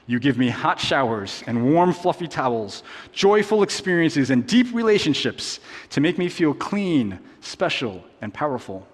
You 0.07 0.18
give 0.18 0.38
me 0.38 0.48
hot 0.48 0.81
showers 0.81 1.44
and 1.46 1.72
warm, 1.72 1.92
fluffy 1.92 2.26
towels, 2.26 2.83
joyful 3.12 3.62
experiences, 3.62 4.31
and 4.31 4.46
deep 4.46 4.74
relationships 4.74 5.61
to 5.90 6.00
make 6.00 6.18
me 6.18 6.29
feel 6.29 6.55
clean, 6.55 7.18
special, 7.40 8.03
and 8.20 8.33
powerful. 8.33 8.88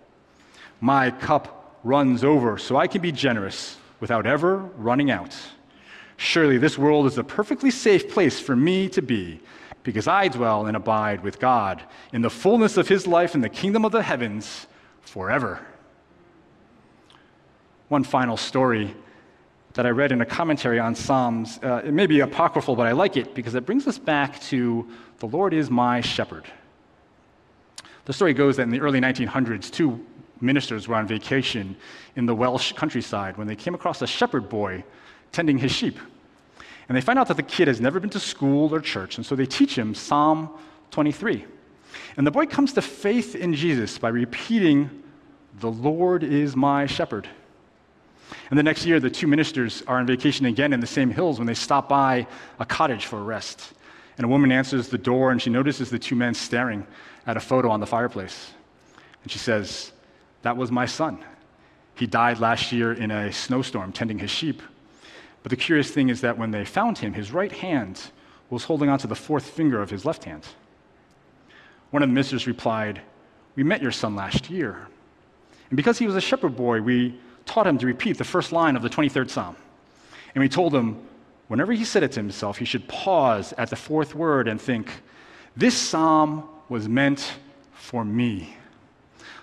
My 0.81 1.11
cup 1.11 1.79
runs 1.85 2.25
over 2.25 2.59
so 2.59 2.77
I 2.77 2.87
can 2.87 3.01
be 3.01 3.13
generous 3.13 3.79
without 4.01 4.27
ever 4.27 4.59
running 4.77 5.11
out. 5.11 5.35
Surely 6.17 6.59
this 6.59 6.77
world 6.77 7.07
is 7.07 7.19
a 7.19 7.25
perfectly 7.25 7.71
safe 7.71 8.11
place 8.11 8.41
for 8.41 8.57
me 8.57 8.89
to 8.91 9.01
be 9.01 9.41
because 9.85 10.09
I 10.09 10.29
dwell 10.29 10.67
and 10.67 10.77
abide 10.77 11.23
with 11.23 11.39
God 11.39 11.83
in 12.13 12.21
the 12.21 12.31
fullness 12.31 12.77
of 12.77 12.89
his 12.89 13.07
life 13.07 13.35
in 13.35 13.41
the 13.41 13.49
kingdom 13.49 13.85
of 13.85 13.93
the 13.93 14.03
heavens 14.03 14.67
forever. 15.07 15.65
One 17.89 18.05
final 18.05 18.37
story 18.37 18.95
that 19.75 19.87
I 19.87 19.91
read 19.91 20.11
in 20.11 20.21
a 20.23 20.27
commentary 20.27 20.79
on 20.79 20.95
Psalms. 20.95 21.61
Uh, 21.63 21.83
it 21.85 21.93
may 21.93 22.07
be 22.07 22.21
apocryphal, 22.21 22.75
but 22.77 22.87
I 22.87 22.93
like 22.93 23.17
it 23.17 23.35
because 23.35 23.55
it 23.55 23.67
brings 23.67 23.87
us 23.87 23.99
back 23.99 24.41
to 24.43 24.89
the 25.19 25.27
Lord 25.27 25.53
is 25.55 25.71
my 25.71 26.01
shepherd. 26.01 26.45
The 28.07 28.13
story 28.13 28.35
goes 28.35 28.57
that 28.57 28.63
in 28.63 28.71
the 28.71 28.81
early 28.81 29.01
1900s, 29.01 29.71
two 29.71 30.05
ministers 30.41 30.89
were 30.89 30.95
on 30.95 31.07
vacation 31.07 31.77
in 32.17 32.27
the 32.27 32.35
Welsh 32.35 32.73
countryside 32.73 33.37
when 33.37 33.47
they 33.47 33.57
came 33.57 33.75
across 33.75 34.01
a 34.03 34.07
shepherd 34.07 34.49
boy 34.49 34.85
tending 35.33 35.59
his 35.59 35.73
sheep. 35.73 35.99
And 36.89 36.97
they 36.97 37.01
find 37.01 37.19
out 37.19 37.29
that 37.29 37.37
the 37.37 37.43
kid 37.43 37.69
has 37.69 37.81
never 37.81 38.01
been 38.01 38.11
to 38.11 38.21
school 38.21 38.73
or 38.75 38.81
church, 38.81 39.17
and 39.17 39.27
so 39.27 39.35
they 39.35 39.47
teach 39.47 39.77
him 39.77 39.95
Psalm 39.95 40.51
23. 40.91 41.45
And 42.17 42.27
the 42.27 42.31
boy 42.31 42.47
comes 42.47 42.73
to 42.75 42.83
faith 42.83 43.35
in 43.35 43.55
Jesus 43.55 43.99
by 43.99 44.09
repeating, 44.09 45.03
The 45.61 45.71
Lord 45.71 46.23
is 46.23 46.57
my 46.57 46.87
shepherd. 46.87 47.29
And 48.51 48.59
the 48.59 48.63
next 48.63 48.87
year, 48.87 49.01
the 49.01 49.11
two 49.11 49.27
ministers 49.27 49.83
are 49.87 49.99
on 49.99 50.07
vacation 50.07 50.47
again 50.47 50.73
in 50.73 50.81
the 50.81 50.87
same 50.87 51.11
hills 51.11 51.39
when 51.39 51.47
they 51.47 51.55
stop 51.55 51.89
by 51.89 52.27
a 52.59 52.65
cottage 52.65 53.07
for 53.07 53.19
a 53.19 53.23
rest. 53.23 53.73
And 54.19 54.25
a 54.25 54.29
woman 54.29 54.51
answers 54.51 54.89
the 54.89 54.99
door 54.99 55.31
and 55.31 55.41
she 55.41 55.51
notices 55.51 55.91
the 55.91 55.99
two 55.99 56.17
men 56.17 56.35
staring 56.35 56.87
at 57.27 57.37
a 57.37 57.41
photo 57.41 57.71
on 57.71 57.81
the 57.81 57.87
fireplace. 57.87 58.53
And 59.23 59.31
she 59.31 59.39
says, 59.39 59.93
That 60.43 60.57
was 60.57 60.71
my 60.71 60.87
son. 60.87 61.25
He 61.97 62.07
died 62.07 62.41
last 62.41 62.73
year 62.73 62.93
in 62.93 63.11
a 63.11 63.33
snowstorm 63.33 63.93
tending 63.93 64.19
his 64.19 64.31
sheep. 64.31 64.63
But 65.43 65.51
the 65.51 65.57
curious 65.57 65.91
thing 65.91 66.09
is 66.09 66.21
that 66.23 66.39
when 66.39 66.51
they 66.51 66.65
found 66.65 66.99
him, 66.99 67.13
his 67.13 67.33
right 67.33 67.53
hand 67.53 68.01
was 68.51 68.65
holding 68.65 68.89
onto 68.89 69.09
the 69.09 69.15
fourth 69.15 69.49
finger 69.49 69.81
of 69.81 69.91
his 69.91 70.05
left 70.05 70.25
hand. 70.25 70.47
One 71.91 72.03
of 72.03 72.09
the 72.09 72.13
ministers 72.15 72.47
replied, 72.47 73.01
We 73.55 73.65
met 73.65 73.83
your 73.83 73.93
son 73.93 74.17
last 74.17 74.51
year. 74.51 74.89
And 75.71 75.77
because 75.77 75.99
he 75.99 76.07
was 76.07 76.17
a 76.17 76.21
shepherd 76.21 76.57
boy, 76.57 76.81
we 76.81 77.19
taught 77.45 77.67
him 77.67 77.79
to 77.79 77.87
repeat 77.87 78.19
the 78.19 78.25
first 78.25 78.53
line 78.53 78.77
of 78.77 78.83
the 78.83 78.91
23rd 78.91 79.31
Psalm. 79.31 79.57
And 80.35 80.43
we 80.43 80.49
told 80.49 80.75
him, 80.75 81.01
whenever 81.49 81.73
he 81.73 81.85
said 81.85 82.03
it 82.03 82.13
to 82.13 82.21
himself, 82.21 82.59
he 82.59 82.65
should 82.65 82.87
pause 82.89 83.55
at 83.57 83.71
the 83.71 83.77
fourth 83.77 84.15
word 84.15 84.49
and 84.49 84.61
think, 84.61 84.91
This 85.57 85.77
psalm 85.77 86.49
was 86.69 86.89
meant 86.89 87.33
for 87.73 88.05
me. 88.05 88.57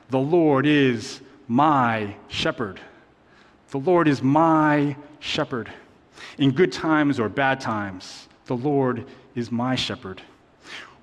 The 0.10 0.20
Lord 0.20 0.66
is 0.66 1.22
my 1.48 2.16
shepherd. 2.28 2.80
The 3.70 3.80
Lord 3.80 4.08
is 4.08 4.22
my 4.22 4.96
shepherd. 5.20 5.72
In 6.38 6.52
good 6.52 6.72
times 6.72 7.20
or 7.20 7.30
bad 7.30 7.60
times, 7.60 8.28
the 8.46 8.56
Lord 8.56 9.06
is 9.36 9.52
my 9.52 9.76
shepherd. 9.76 10.22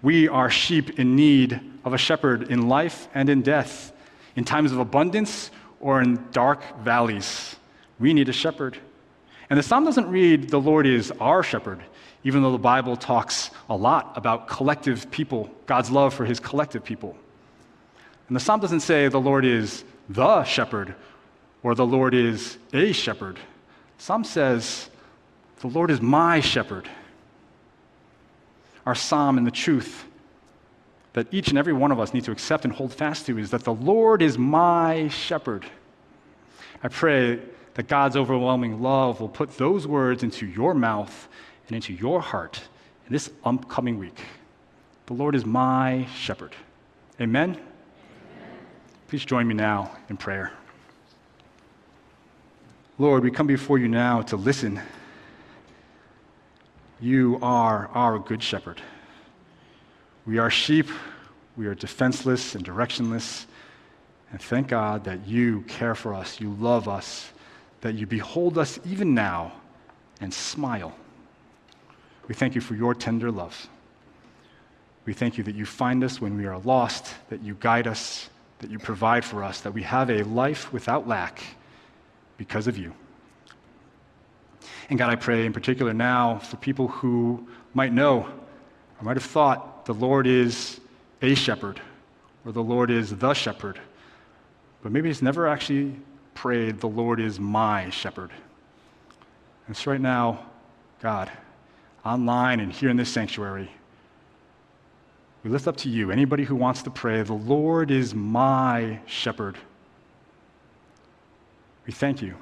We 0.03 0.29
are 0.29 0.51
sheep 0.51 0.99
in 0.99 1.17
need 1.17 1.61
of 1.85 1.93
a 1.93 1.99
shepherd 1.99 2.51
in 2.51 2.69
life 2.69 3.09
and 3.15 3.29
in 3.29 3.43
death, 3.43 3.93
in 4.37 4.45
times 4.45 4.73
of 4.73 4.79
abundance 4.79 5.51
or 5.81 6.01
in 6.01 6.25
dark 6.33 6.63
valleys. 6.81 7.57
We 7.99 8.15
need 8.15 8.29
a 8.29 8.33
shepherd. 8.33 8.79
And 9.51 9.59
the 9.59 9.63
psalm 9.63 9.85
doesn't 9.85 10.09
read, 10.09 10.49
The 10.49 10.61
Lord 10.61 10.87
is 10.87 11.11
our 11.21 11.43
shepherd, 11.43 11.83
even 12.25 12.43
though 12.43 12.53
the 12.53 12.59
Bible 12.59 12.97
talks 12.97 13.51
a 13.69 13.77
lot 13.77 14.13
about 14.17 14.49
collective 14.49 15.11
people, 15.11 15.51
God's 15.67 15.91
love 15.91 16.15
for 16.15 16.25
his 16.25 16.41
collective 16.41 16.85
people. 16.85 17.17
And 18.29 18.37
the 18.37 18.41
psalm 18.41 18.61
doesn't 18.61 18.81
say, 18.81 19.09
The 19.09 19.21
Lord 19.21 19.45
is 19.45 19.85
the 20.09 20.45
shepherd 20.45 20.95
or 21.63 21.75
the 21.75 21.87
Lord 21.87 22.15
is 22.15 22.59
a 22.73 22.93
shepherd. 22.93 23.37
The 23.99 24.03
psalm 24.03 24.25
says, 24.25 24.89
The 25.61 25.69
Lord 25.69 25.91
is 25.91 26.01
my 26.01 26.41
shepherd. 26.41 26.89
Our 28.91 28.97
psalm 28.97 29.39
and 29.39 29.47
the 29.47 29.53
truth 29.53 30.05
that 31.13 31.33
each 31.33 31.51
and 31.51 31.57
every 31.57 31.73
one 31.73 31.93
of 31.93 32.01
us 32.01 32.13
need 32.13 32.25
to 32.25 32.33
accept 32.33 32.65
and 32.65 32.75
hold 32.75 32.93
fast 32.93 33.25
to 33.27 33.39
is 33.39 33.53
that 33.53 33.63
the 33.63 33.73
Lord 33.73 34.21
is 34.21 34.37
my 34.37 35.07
shepherd. 35.07 35.65
I 36.83 36.89
pray 36.89 37.39
that 37.75 37.87
God's 37.87 38.17
overwhelming 38.17 38.83
love 38.83 39.21
will 39.21 39.29
put 39.29 39.57
those 39.57 39.87
words 39.87 40.25
into 40.25 40.45
your 40.45 40.75
mouth 40.75 41.29
and 41.69 41.77
into 41.77 41.93
your 41.93 42.21
heart 42.21 42.63
in 43.07 43.13
this 43.13 43.31
upcoming 43.45 43.97
week. 43.97 44.23
The 45.07 45.15
Lord 45.15 45.37
is 45.37 45.47
my 45.47 46.09
shepherd. 46.17 46.57
Amen? 47.21 47.51
Amen. 47.51 47.63
Please 49.07 49.25
join 49.25 49.47
me 49.47 49.55
now 49.55 49.97
in 50.09 50.17
prayer. 50.17 50.51
Lord, 52.99 53.23
we 53.23 53.31
come 53.31 53.47
before 53.47 53.79
you 53.79 53.87
now 53.87 54.23
to 54.23 54.37
listen. 54.37 54.81
You 57.01 57.39
are 57.41 57.89
our 57.95 58.19
good 58.19 58.43
shepherd. 58.43 58.83
We 60.27 60.37
are 60.39 60.51
sheep, 60.51 60.87
we 61.57 61.67
are 61.67 61.75
defenseless 61.75 62.55
and 62.55 62.65
directionless. 62.65 63.47
And 64.33 64.41
thank 64.41 64.69
God 64.69 65.05
that 65.05 65.27
you 65.27 65.63
care 65.63 65.95
for 65.95 66.13
us, 66.13 66.41
you 66.41 66.53
love 66.55 66.89
us, 66.89 67.33
that 67.81 67.95
you 67.95 68.07
behold 68.07 68.59
us 68.59 68.79
even 68.85 69.15
now 69.15 69.53
and 70.21 70.33
smile. 70.33 70.95
We 72.29 72.35
thank 72.35 72.55
you 72.55 72.61
for 72.61 72.75
your 72.75 72.95
tender 72.95 73.31
love. 73.31 73.69
We 75.07 75.15
thank 75.15 75.39
you 75.39 75.45
that 75.45 75.55
you 75.55 75.65
find 75.65 76.05
us 76.05 76.21
when 76.21 76.37
we 76.37 76.47
are 76.47 76.59
lost, 76.59 77.15
that 77.31 77.43
you 77.43 77.57
guide 77.59 77.87
us, 77.87 78.29
that 78.59 78.71
you 78.71 78.79
provide 78.79 79.25
for 79.25 79.43
us, 79.43 79.63
that 79.63 79.73
we 79.73 79.83
have 79.83 80.11
a 80.11 80.23
life 80.25 80.71
without 80.73 81.09
lack 81.09 81.43
because 82.37 82.67
of 82.67 82.77
you. 82.77 82.93
And 84.91 84.99
God, 84.99 85.09
I 85.09 85.15
pray 85.15 85.47
in 85.47 85.53
particular 85.53 85.95
now 85.95 86.39
for 86.39 86.57
people 86.57 86.89
who 86.89 87.47
might 87.75 87.93
know 87.93 88.27
or 88.27 89.05
might 89.05 89.17
have 89.17 89.25
thought 89.25 89.87
the 89.87 89.95
Lord 89.95 90.27
is 90.27 90.81
a 91.23 91.37
shepherd 91.37 91.81
or 92.45 92.51
the 92.51 92.63
Lord 92.63 92.91
is 92.91 93.17
the 93.17 93.33
shepherd, 93.33 93.79
but 94.83 94.91
maybe 94.91 95.09
he's 95.09 95.23
never 95.23 95.47
actually 95.47 95.95
prayed, 96.35 96.81
the 96.81 96.89
Lord 96.89 97.21
is 97.21 97.39
my 97.39 97.89
shepherd. 97.91 98.31
And 99.69 99.77
so, 99.77 99.93
right 99.93 100.01
now, 100.01 100.47
God, 101.01 101.31
online 102.05 102.59
and 102.59 102.73
here 102.73 102.89
in 102.89 102.97
this 102.97 103.11
sanctuary, 103.11 103.71
we 105.45 105.51
lift 105.51 105.69
up 105.69 105.77
to 105.79 105.89
you 105.89 106.11
anybody 106.11 106.43
who 106.45 106.57
wants 106.57 106.83
to 106.83 106.91
pray, 106.91 107.23
the 107.23 107.33
Lord 107.33 107.93
is 107.93 108.13
my 108.13 108.99
shepherd. 109.07 109.57
We 111.87 111.93
thank 111.93 112.23
you 112.23 112.35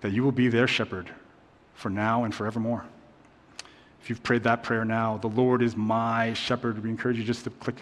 that 0.00 0.12
you 0.12 0.22
will 0.22 0.32
be 0.32 0.48
their 0.48 0.66
shepherd 0.66 1.10
for 1.74 1.90
now 1.90 2.24
and 2.24 2.34
forevermore. 2.34 2.84
If 4.00 4.10
you've 4.10 4.22
prayed 4.22 4.44
that 4.44 4.62
prayer 4.62 4.84
now, 4.84 5.18
the 5.18 5.28
Lord 5.28 5.62
is 5.62 5.76
my 5.76 6.32
shepherd, 6.32 6.82
we 6.82 6.90
encourage 6.90 7.18
you 7.18 7.24
just 7.24 7.44
to 7.44 7.50
click 7.50 7.76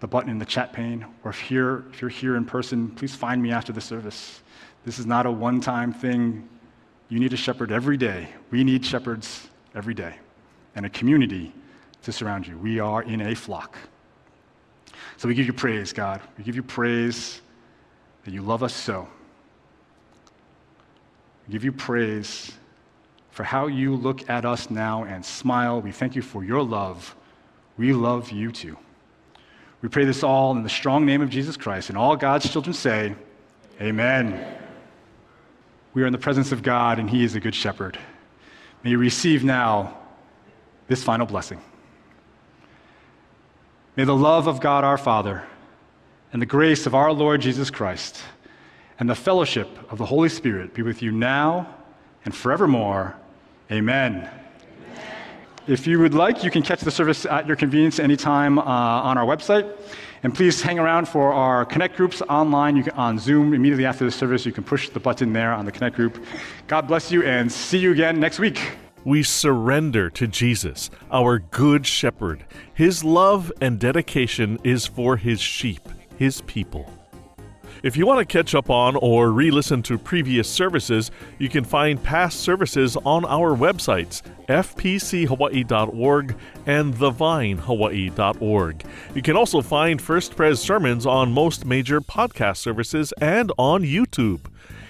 the 0.00 0.06
button 0.06 0.30
in 0.30 0.38
the 0.38 0.44
chat 0.44 0.72
pane. 0.72 1.06
Or 1.24 1.30
if, 1.30 1.40
here, 1.40 1.84
if 1.92 2.00
you're 2.00 2.10
here 2.10 2.36
in 2.36 2.44
person, 2.44 2.90
please 2.90 3.14
find 3.14 3.42
me 3.42 3.50
after 3.50 3.72
the 3.72 3.80
service. 3.80 4.42
This 4.84 4.98
is 4.98 5.06
not 5.06 5.26
a 5.26 5.30
one 5.30 5.60
time 5.60 5.92
thing. 5.92 6.48
You 7.08 7.18
need 7.18 7.32
a 7.32 7.36
shepherd 7.36 7.70
every 7.70 7.96
day. 7.96 8.28
We 8.50 8.64
need 8.64 8.84
shepherds 8.84 9.48
every 9.74 9.94
day 9.94 10.16
and 10.74 10.86
a 10.86 10.90
community 10.90 11.52
to 12.02 12.12
surround 12.12 12.46
you. 12.46 12.58
We 12.58 12.78
are 12.78 13.02
in 13.02 13.20
a 13.20 13.34
flock. 13.34 13.76
So 15.16 15.28
we 15.28 15.34
give 15.34 15.46
you 15.46 15.52
praise, 15.52 15.92
God. 15.92 16.20
We 16.36 16.44
give 16.44 16.56
you 16.56 16.62
praise 16.62 17.40
that 18.24 18.32
you 18.32 18.42
love 18.42 18.62
us 18.62 18.74
so. 18.74 19.08
We 21.46 21.52
give 21.52 21.64
you 21.64 21.72
praise 21.72 22.52
for 23.30 23.44
how 23.44 23.66
you 23.66 23.94
look 23.94 24.28
at 24.30 24.44
us 24.44 24.70
now 24.70 25.04
and 25.04 25.24
smile. 25.24 25.80
We 25.80 25.92
thank 25.92 26.16
you 26.16 26.22
for 26.22 26.42
your 26.42 26.62
love. 26.62 27.14
We 27.76 27.92
love 27.92 28.30
you 28.30 28.50
too. 28.50 28.76
We 29.82 29.88
pray 29.88 30.04
this 30.04 30.22
all 30.22 30.56
in 30.56 30.62
the 30.62 30.68
strong 30.68 31.04
name 31.04 31.22
of 31.22 31.30
Jesus 31.30 31.56
Christ. 31.56 31.90
And 31.90 31.98
all 31.98 32.16
God's 32.16 32.50
children 32.50 32.74
say, 32.74 33.14
Amen. 33.80 34.56
We 35.92 36.02
are 36.02 36.06
in 36.06 36.12
the 36.12 36.18
presence 36.18 36.50
of 36.50 36.62
God, 36.62 36.98
and 36.98 37.08
He 37.08 37.24
is 37.24 37.34
a 37.34 37.40
good 37.40 37.54
shepherd. 37.54 37.98
May 38.82 38.90
you 38.90 38.98
receive 38.98 39.44
now 39.44 39.98
this 40.88 41.02
final 41.02 41.26
blessing. 41.26 41.60
May 43.96 44.04
the 44.04 44.16
love 44.16 44.46
of 44.46 44.60
God 44.60 44.84
our 44.84 44.98
Father 44.98 45.44
and 46.32 46.40
the 46.40 46.46
grace 46.46 46.86
of 46.86 46.94
our 46.94 47.12
Lord 47.12 47.40
Jesus 47.40 47.70
Christ 47.70 48.20
and 48.98 49.08
the 49.08 49.14
fellowship 49.14 49.68
of 49.90 49.98
the 49.98 50.06
Holy 50.06 50.28
Spirit 50.28 50.74
be 50.74 50.82
with 50.82 51.02
you 51.02 51.12
now 51.12 51.74
and 52.24 52.34
forevermore. 52.34 53.14
Amen. 53.70 54.28
If 55.66 55.86
you 55.86 55.98
would 55.98 56.14
like, 56.14 56.44
you 56.44 56.50
can 56.50 56.62
catch 56.62 56.80
the 56.80 56.90
service 56.92 57.26
at 57.26 57.46
your 57.46 57.56
convenience 57.56 57.98
anytime 57.98 58.58
uh, 58.58 58.62
on 58.62 59.18
our 59.18 59.26
website. 59.26 59.68
And 60.22 60.34
please 60.34 60.62
hang 60.62 60.78
around 60.78 61.08
for 61.08 61.32
our 61.32 61.64
Connect 61.64 61.96
groups 61.96 62.22
online. 62.22 62.76
You 62.76 62.84
can, 62.84 62.92
on 62.92 63.18
Zoom 63.18 63.52
immediately 63.52 63.84
after 63.84 64.04
the 64.04 64.10
service. 64.10 64.46
You 64.46 64.52
can 64.52 64.64
push 64.64 64.88
the 64.88 65.00
button 65.00 65.32
there 65.32 65.52
on 65.52 65.64
the 65.64 65.72
Connect 65.72 65.96
group. 65.96 66.24
God 66.68 66.88
bless 66.88 67.10
you 67.10 67.22
and 67.22 67.50
see 67.50 67.78
you 67.78 67.92
again 67.92 68.18
next 68.20 68.38
week. 68.38 68.60
We 69.04 69.22
surrender 69.22 70.10
to 70.10 70.26
Jesus, 70.26 70.90
our 71.12 71.38
good 71.38 71.86
shepherd. 71.86 72.44
His 72.74 73.04
love 73.04 73.52
and 73.60 73.78
dedication 73.78 74.58
is 74.64 74.86
for 74.86 75.16
his 75.16 75.40
sheep, 75.40 75.88
his 76.16 76.40
people. 76.42 76.95
If 77.82 77.96
you 77.96 78.06
want 78.06 78.20
to 78.20 78.24
catch 78.24 78.54
up 78.54 78.70
on 78.70 78.96
or 78.96 79.30
re 79.30 79.50
listen 79.50 79.82
to 79.84 79.98
previous 79.98 80.48
services, 80.48 81.10
you 81.38 81.48
can 81.48 81.64
find 81.64 82.02
past 82.02 82.40
services 82.40 82.96
on 83.04 83.24
our 83.24 83.56
websites, 83.56 84.22
fpchawaii.org 84.48 86.36
and 86.66 86.94
thevinehawaii.org. 86.94 88.84
You 89.14 89.22
can 89.22 89.36
also 89.36 89.60
find 89.60 90.00
First 90.00 90.36
Pres 90.36 90.60
sermons 90.60 91.06
on 91.06 91.32
most 91.32 91.66
major 91.66 92.00
podcast 92.00 92.56
services 92.58 93.12
and 93.20 93.52
on 93.58 93.82
YouTube. 93.82 94.40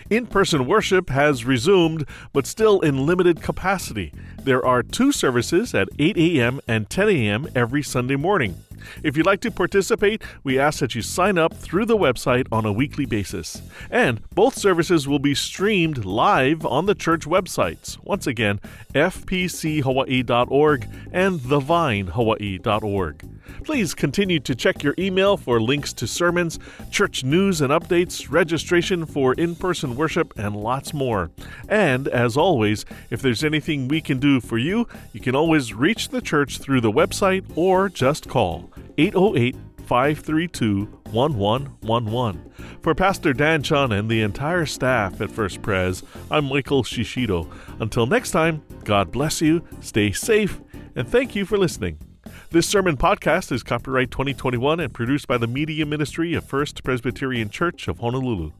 In 0.08 0.26
person 0.26 0.66
worship 0.66 1.10
has 1.10 1.44
resumed, 1.44 2.06
but 2.32 2.46
still 2.46 2.80
in 2.80 3.06
limited 3.06 3.42
capacity. 3.42 4.12
There 4.40 4.64
are 4.64 4.84
two 4.84 5.10
services 5.10 5.74
at 5.74 5.88
8 5.98 6.16
a.m. 6.16 6.60
and 6.68 6.88
10 6.88 7.08
a.m. 7.08 7.48
every 7.56 7.82
Sunday 7.82 8.14
morning. 8.14 8.62
If 9.02 9.16
you'd 9.16 9.26
like 9.26 9.40
to 9.40 9.50
participate, 9.50 10.22
we 10.44 10.58
ask 10.58 10.80
that 10.80 10.94
you 10.94 11.02
sign 11.02 11.38
up 11.38 11.54
through 11.54 11.86
the 11.86 11.96
website 11.96 12.46
on 12.52 12.64
a 12.64 12.72
weekly 12.72 13.06
basis. 13.06 13.62
And 13.90 14.20
both 14.34 14.56
services 14.56 15.08
will 15.08 15.18
be 15.18 15.34
streamed 15.34 16.04
live 16.04 16.64
on 16.64 16.86
the 16.86 16.94
church 16.94 17.26
websites. 17.26 17.98
Once 18.04 18.26
again, 18.26 18.60
fpchawaii.org 18.94 20.88
and 21.12 21.40
thevinehawaii.org. 21.40 23.36
Please 23.64 23.94
continue 23.94 24.40
to 24.40 24.54
check 24.54 24.82
your 24.82 24.94
email 24.98 25.36
for 25.36 25.60
links 25.60 25.92
to 25.94 26.06
sermons, 26.06 26.58
church 26.90 27.24
news 27.24 27.60
and 27.60 27.72
updates, 27.72 28.30
registration 28.30 29.04
for 29.06 29.34
in 29.34 29.56
person 29.56 29.96
worship, 29.96 30.32
and 30.38 30.56
lots 30.56 30.94
more. 30.94 31.30
And 31.68 32.08
as 32.08 32.36
always, 32.36 32.84
if 33.10 33.22
there's 33.22 33.44
anything 33.44 33.88
we 33.88 34.00
can 34.00 34.18
do 34.18 34.40
for 34.40 34.58
you, 34.58 34.86
you 35.12 35.20
can 35.20 35.34
always 35.34 35.74
reach 35.74 36.10
the 36.10 36.20
church 36.20 36.58
through 36.58 36.80
the 36.80 36.92
website 36.92 37.44
or 37.56 37.88
just 37.88 38.28
call 38.28 38.70
808 38.98 39.56
532 39.86 40.84
1111. 41.10 42.52
For 42.80 42.94
Pastor 42.94 43.32
Dan 43.32 43.62
Chun 43.62 43.92
and 43.92 44.08
the 44.08 44.22
entire 44.22 44.66
staff 44.66 45.20
at 45.20 45.30
First 45.30 45.62
Pres, 45.62 46.02
I'm 46.30 46.46
Michael 46.46 46.82
Shishido. 46.82 47.50
Until 47.80 48.06
next 48.06 48.32
time, 48.32 48.62
God 48.84 49.12
bless 49.12 49.40
you, 49.40 49.62
stay 49.80 50.12
safe, 50.12 50.60
and 50.94 51.08
thank 51.08 51.36
you 51.36 51.44
for 51.44 51.56
listening. 51.58 51.98
This 52.50 52.66
sermon 52.66 52.96
podcast 52.96 53.52
is 53.52 53.62
copyright 53.62 54.10
2021 54.10 54.80
and 54.80 54.92
produced 54.92 55.28
by 55.28 55.38
the 55.38 55.46
Media 55.46 55.84
Ministry 55.86 56.34
of 56.34 56.44
First 56.44 56.82
Presbyterian 56.82 57.50
Church 57.50 57.88
of 57.88 57.98
Honolulu. 57.98 58.52